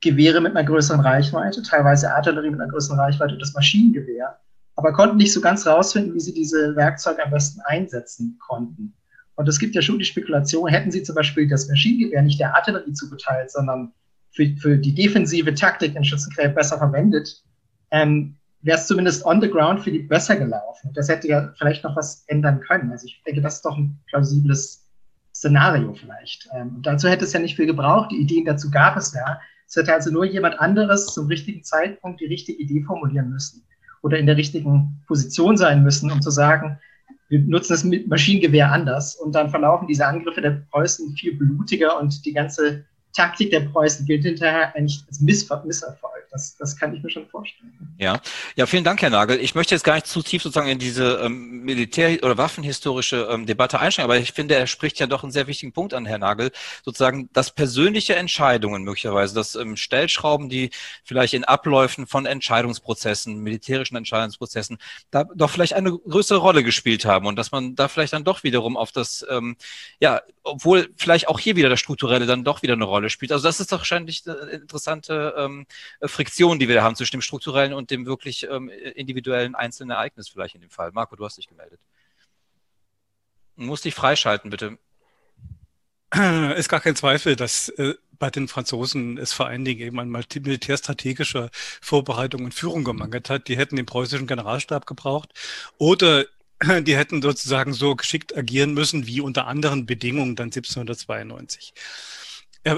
[0.00, 4.38] Gewehre mit einer größeren Reichweite, teilweise Artillerie mit einer größeren Reichweite und das Maschinengewehr,
[4.76, 8.94] aber konnten nicht so ganz rausfinden, wie sie diese Werkzeuge am besten einsetzen konnten.
[9.38, 12.56] Und es gibt ja schon die Spekulation, hätten sie zum Beispiel das Maschinengewehr nicht der
[12.56, 13.92] Artillerie zugeteilt, sondern
[14.32, 17.44] für, für die defensive Taktik in Schützengräben besser verwendet,
[17.92, 20.90] ähm, wäre es zumindest on the ground für die besser gelaufen.
[20.92, 22.90] Das hätte ja vielleicht noch was ändern können.
[22.90, 24.84] Also ich denke, das ist doch ein plausibles
[25.32, 26.48] Szenario vielleicht.
[26.52, 28.10] Ähm, und dazu hätte es ja nicht viel gebraucht.
[28.10, 29.40] Die Ideen dazu gab es ja.
[29.68, 33.62] Es hätte also nur jemand anderes zum richtigen Zeitpunkt die richtige Idee formulieren müssen
[34.02, 36.80] oder in der richtigen Position sein müssen, um zu sagen,
[37.28, 42.24] wir nutzen das Maschinengewehr anders und dann verlaufen diese Angriffe der Preußen viel blutiger und
[42.24, 46.28] die ganze Taktik der Preußen gilt hinterher eigentlich als Misserfolg.
[46.30, 47.72] Das, das kann ich mir schon vorstellen.
[47.98, 48.20] Ja,
[48.54, 49.40] ja, vielen Dank, Herr Nagel.
[49.40, 53.46] Ich möchte jetzt gar nicht zu tief sozusagen in diese ähm, Militär- oder Waffenhistorische ähm,
[53.46, 56.18] Debatte einsteigen, aber ich finde, er spricht ja doch einen sehr wichtigen Punkt an, Herr
[56.18, 56.52] Nagel,
[56.84, 60.70] sozusagen, dass persönliche Entscheidungen möglicherweise, dass ähm, Stellschrauben, die
[61.02, 64.78] vielleicht in Abläufen von Entscheidungsprozessen, militärischen Entscheidungsprozessen,
[65.10, 68.42] da doch vielleicht eine größere Rolle gespielt haben und dass man da vielleicht dann doch
[68.42, 69.56] wiederum auf das, ähm,
[69.98, 73.32] ja, obwohl vielleicht auch hier wieder das Strukturelle dann doch wieder eine Rolle spielt.
[73.32, 75.66] Also das ist doch wahrscheinlich eine interessante ähm,
[76.02, 80.28] Friktion, die wir da haben zwischen dem strukturellen und dem wirklich ähm, individuellen einzelnen Ereignis
[80.28, 80.90] vielleicht in dem Fall.
[80.92, 81.80] Marco, du hast dich gemeldet.
[83.56, 84.78] Du musst dich freischalten, bitte.
[86.56, 90.10] Ist gar kein Zweifel, dass äh, bei den Franzosen es vor allen Dingen eben an
[90.10, 93.48] militärstrategischer Vorbereitung und Führung gemangelt hat.
[93.48, 95.32] Die hätten den preußischen Generalstab gebraucht
[95.76, 96.24] oder
[96.82, 101.72] die hätten sozusagen so geschickt agieren müssen wie unter anderen Bedingungen dann 1792.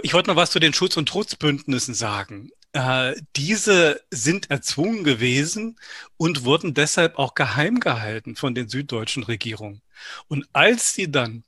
[0.03, 2.51] Ich wollte noch was zu den Schutz- und Trutzbündnissen sagen.
[2.72, 5.76] Äh, diese sind erzwungen gewesen
[6.16, 9.83] und wurden deshalb auch geheim gehalten von den süddeutschen Regierungen.
[10.28, 11.43] Und als sie dann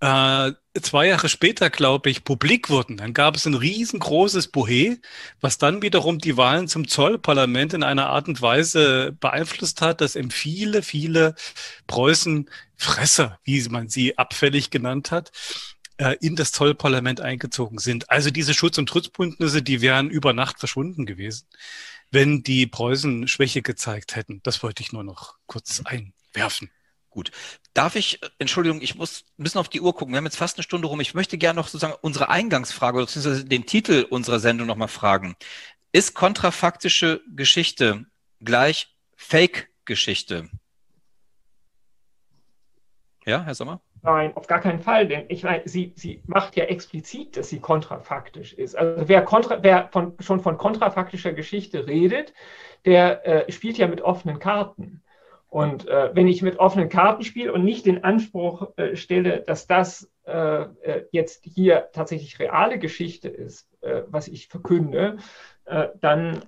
[0.00, 0.52] äh,
[0.82, 4.98] zwei Jahre später, glaube ich, publik wurden, dann gab es ein riesengroßes Bohe,
[5.40, 10.16] was dann wiederum die Wahlen zum Zollparlament in einer Art und Weise beeinflusst hat, dass
[10.16, 11.34] eben viele, viele
[11.86, 15.32] Preußen-Fresser, wie man sie abfällig genannt hat,
[15.98, 18.10] äh, in das Zollparlament eingezogen sind.
[18.10, 21.46] Also diese Schutz- und Trutzbündnisse, die wären über Nacht verschwunden gewesen,
[22.10, 24.40] wenn die Preußen Schwäche gezeigt hätten.
[24.42, 26.70] Das wollte ich nur noch kurz einwerfen.
[27.16, 27.30] Gut.
[27.72, 30.12] Darf ich, äh, Entschuldigung, ich muss ein bisschen auf die Uhr gucken.
[30.12, 31.00] Wir haben jetzt fast eine Stunde rum.
[31.00, 35.34] Ich möchte gerne noch sozusagen unsere Eingangsfrage oder den Titel unserer Sendung nochmal fragen.
[35.92, 38.04] Ist kontrafaktische Geschichte
[38.42, 40.50] gleich Fake-Geschichte?
[43.24, 43.80] Ja, Herr Sommer?
[44.02, 47.60] Nein, auf gar keinen Fall, denn ich meine, sie, sie macht ja explizit, dass sie
[47.60, 48.76] kontrafaktisch ist.
[48.76, 52.34] Also wer, kontra, wer von, schon von kontrafaktischer Geschichte redet,
[52.84, 55.02] der äh, spielt ja mit offenen Karten.
[55.48, 59.66] Und äh, wenn ich mit offenen Karten spiele und nicht den Anspruch äh, stelle, dass
[59.66, 65.18] das äh, äh jetzt hier tatsächlich reale Geschichte ist, äh, was ich verkünde,
[65.64, 66.42] äh, dann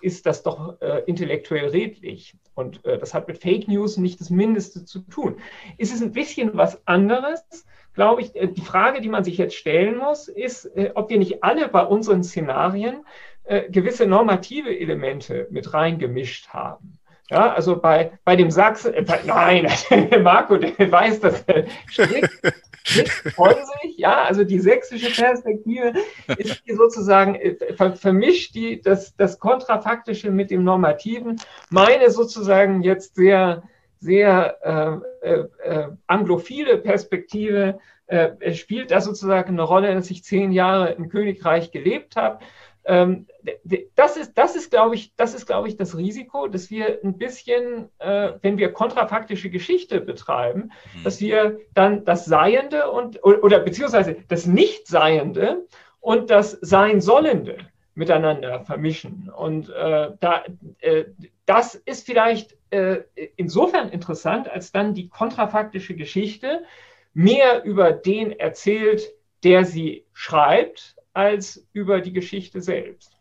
[0.00, 2.36] ist das doch intellektuell redlich.
[2.54, 5.40] Und das hat mit Fake News nicht das Mindeste zu tun.
[5.76, 7.66] Ist es ein bisschen was anderes?
[7.94, 11.68] Glaube ich, die Frage, die man sich jetzt stellen muss, ist, ob wir nicht alle
[11.68, 13.04] bei unseren Szenarien
[13.70, 16.99] gewisse normative Elemente mit reingemischt haben.
[17.30, 19.68] Ja, also bei, bei dem Sachsen, äh, nein,
[20.22, 22.28] Marco, der weiß das äh, strikt,
[22.84, 23.98] strikt von sich.
[23.98, 25.92] Ja, also die sächsische Perspektive
[26.38, 31.40] ist hier sozusagen, äh, ver, vermischt die, das, das Kontrafaktische mit dem Normativen.
[31.70, 33.62] Meine sozusagen jetzt sehr,
[34.00, 37.78] sehr äh, äh, anglophile Perspektive
[38.08, 42.40] äh, spielt da sozusagen eine Rolle, dass ich zehn Jahre im Königreich gelebt habe
[42.84, 47.18] das ist, das ist, glaube ich, das ist, glaube ich, das Risiko, dass wir ein
[47.18, 51.04] bisschen, äh, wenn wir kontrafaktische Geschichte betreiben, mhm.
[51.04, 55.66] dass wir dann das Seiende und oder beziehungsweise das Nichtseiende
[56.00, 57.58] und das Sein Sollende
[57.94, 59.30] miteinander vermischen.
[59.36, 60.44] Und äh, da,
[60.78, 61.04] äh,
[61.46, 63.00] das ist vielleicht äh,
[63.36, 66.64] insofern interessant, als dann die kontrafaktische Geschichte
[67.12, 69.12] mehr über den erzählt,
[69.42, 73.16] der sie schreibt, als über die Geschichte selbst.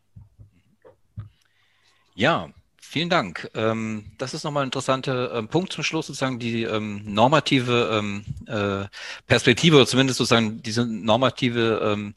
[2.15, 2.51] Ja,
[2.91, 3.51] Vielen Dank.
[3.53, 8.03] Ähm, das ist nochmal ein interessanter ähm, Punkt zum Schluss, sozusagen die ähm, normative
[8.47, 8.87] äh,
[9.27, 12.11] Perspektive oder zumindest sozusagen diese normative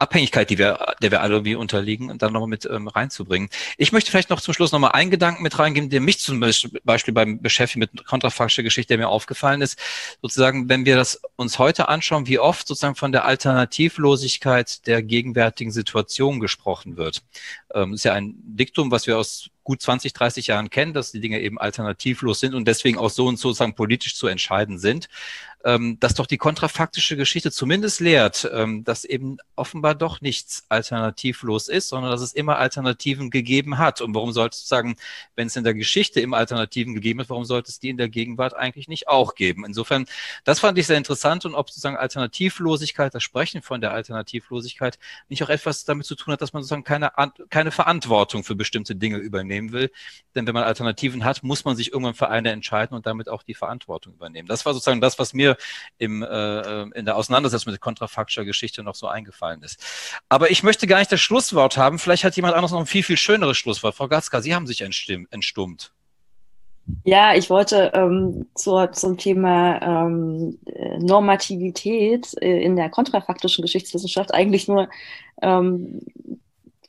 [0.00, 3.50] Abhängigkeit, die wir, der wir alle irgendwie unterliegen, und dann nochmal mit reinzubringen.
[3.78, 7.14] Ich möchte vielleicht noch zum Schluss nochmal einen Gedanken mit reingeben, der mich zum Beispiel
[7.14, 9.78] beim Beschäftigen mit kontrafaktischer Geschichte, der mir aufgefallen ist.
[10.22, 15.70] Sozusagen, wenn wir das uns heute anschauen, wie oft sozusagen von der Alternativlosigkeit der gegenwärtigen
[15.70, 17.22] Situation gesprochen wird.
[17.68, 21.20] Das ist ja ein Diktum, was wir aus gut 20, 30 Jahren kennen, dass die
[21.20, 25.08] Dinge eben alternativlos sind und deswegen auch so und so sozusagen politisch zu entscheiden sind
[25.66, 31.66] ähm, dass doch die kontrafaktische Geschichte zumindest lehrt, ähm, dass eben offenbar doch nichts alternativlos
[31.66, 34.00] ist, sondern dass es immer Alternativen gegeben hat.
[34.00, 34.94] Und warum sollte es sagen,
[35.34, 38.08] wenn es in der Geschichte immer Alternativen gegeben hat, warum sollte es die in der
[38.08, 39.64] Gegenwart eigentlich nicht auch geben?
[39.66, 40.06] Insofern,
[40.44, 45.42] das fand ich sehr interessant und ob sozusagen Alternativlosigkeit, das Sprechen von der Alternativlosigkeit nicht
[45.42, 47.10] auch etwas damit zu tun hat, dass man sozusagen keine,
[47.50, 49.90] keine Verantwortung für bestimmte Dinge übernehmen will.
[50.36, 53.42] Denn wenn man Alternativen hat, muss man sich irgendwann für eine entscheiden und damit auch
[53.42, 54.46] die Verantwortung übernehmen.
[54.46, 55.55] Das war sozusagen das, was mir
[55.98, 59.82] im, äh, in der Auseinandersetzung mit kontrafaktischer Geschichte noch so eingefallen ist.
[60.28, 61.98] Aber ich möchte gar nicht das Schlusswort haben.
[61.98, 63.94] Vielleicht hat jemand anderes noch ein viel, viel schöneres Schlusswort.
[63.94, 65.92] Frau Gatzka, Sie haben sich entstummt.
[67.04, 70.58] Ja, ich wollte ähm, zur, zum Thema ähm,
[71.00, 74.88] Normativität äh, in der kontrafaktischen Geschichtswissenschaft eigentlich nur
[75.42, 76.00] ähm,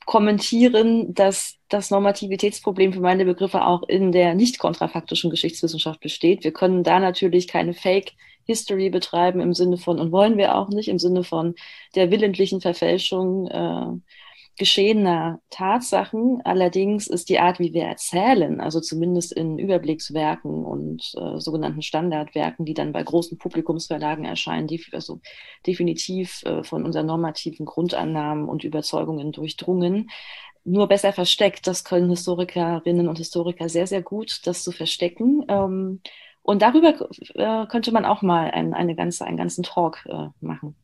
[0.06, 6.44] kommentieren, dass das Normativitätsproblem für meine Begriffe auch in der nicht kontrafaktischen Geschichtswissenschaft besteht.
[6.44, 8.12] Wir können da natürlich keine Fake
[8.48, 11.54] History betreiben im Sinne von, und wollen wir auch nicht, im Sinne von
[11.94, 14.00] der willentlichen Verfälschung äh,
[14.56, 16.40] geschehener Tatsachen.
[16.44, 22.64] Allerdings ist die Art, wie wir erzählen, also zumindest in Überblickswerken und äh, sogenannten Standardwerken,
[22.64, 25.20] die dann bei großen Publikumsverlagen erscheinen, die also
[25.66, 30.10] definitiv äh, von unseren normativen Grundannahmen und Überzeugungen durchdrungen.
[30.64, 35.44] Nur besser versteckt, das können Historikerinnen und Historiker sehr, sehr gut, das zu verstecken.
[35.48, 36.00] Ähm,
[36.48, 36.94] und darüber
[37.34, 40.74] äh, könnte man auch mal ein, eine ganze, einen ganzen Talk äh, machen.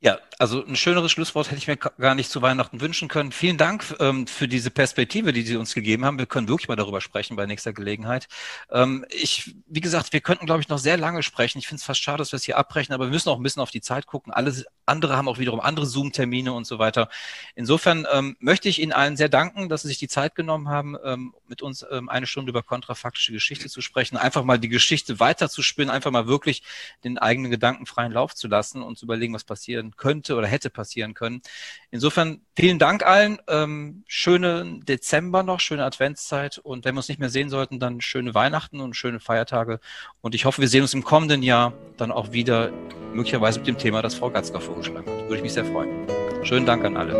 [0.00, 3.32] Ja, also ein schöneres Schlusswort hätte ich mir gar nicht zu Weihnachten wünschen können.
[3.32, 6.18] Vielen Dank ähm, für diese Perspektive, die Sie uns gegeben haben.
[6.20, 8.28] Wir können wirklich mal darüber sprechen bei nächster Gelegenheit.
[8.70, 11.58] Ähm, ich, wie gesagt, wir könnten, glaube ich, noch sehr lange sprechen.
[11.58, 13.42] Ich finde es fast schade, dass wir es hier abbrechen, aber wir müssen auch ein
[13.42, 14.32] bisschen auf die Zeit gucken.
[14.32, 17.08] Alle andere haben auch wiederum andere Zoom-Termine und so weiter.
[17.56, 20.96] Insofern ähm, möchte ich Ihnen allen sehr danken, dass Sie sich die Zeit genommen haben,
[21.04, 25.18] ähm, mit uns ähm, eine Stunde über kontrafaktische Geschichte zu sprechen, einfach mal die Geschichte
[25.18, 26.62] weiterzuspinnen, einfach mal wirklich
[27.02, 29.42] den eigenen Gedanken freien Lauf zu lassen und zu überlegen, was
[29.88, 31.42] passieren könnte oder hätte passieren können.
[31.90, 33.38] Insofern vielen Dank allen.
[33.48, 38.00] Ähm, schönen Dezember noch, schöne Adventszeit und wenn wir uns nicht mehr sehen sollten, dann
[38.00, 39.80] schöne Weihnachten und schöne Feiertage.
[40.20, 42.70] Und ich hoffe, wir sehen uns im kommenden Jahr dann auch wieder,
[43.12, 45.22] möglicherweise mit dem Thema, das Frau Gatzka vorgeschlagen hat.
[45.22, 46.06] Würde ich mich sehr freuen.
[46.44, 47.14] Schönen Dank an alle.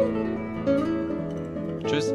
[1.87, 2.13] Tschüss.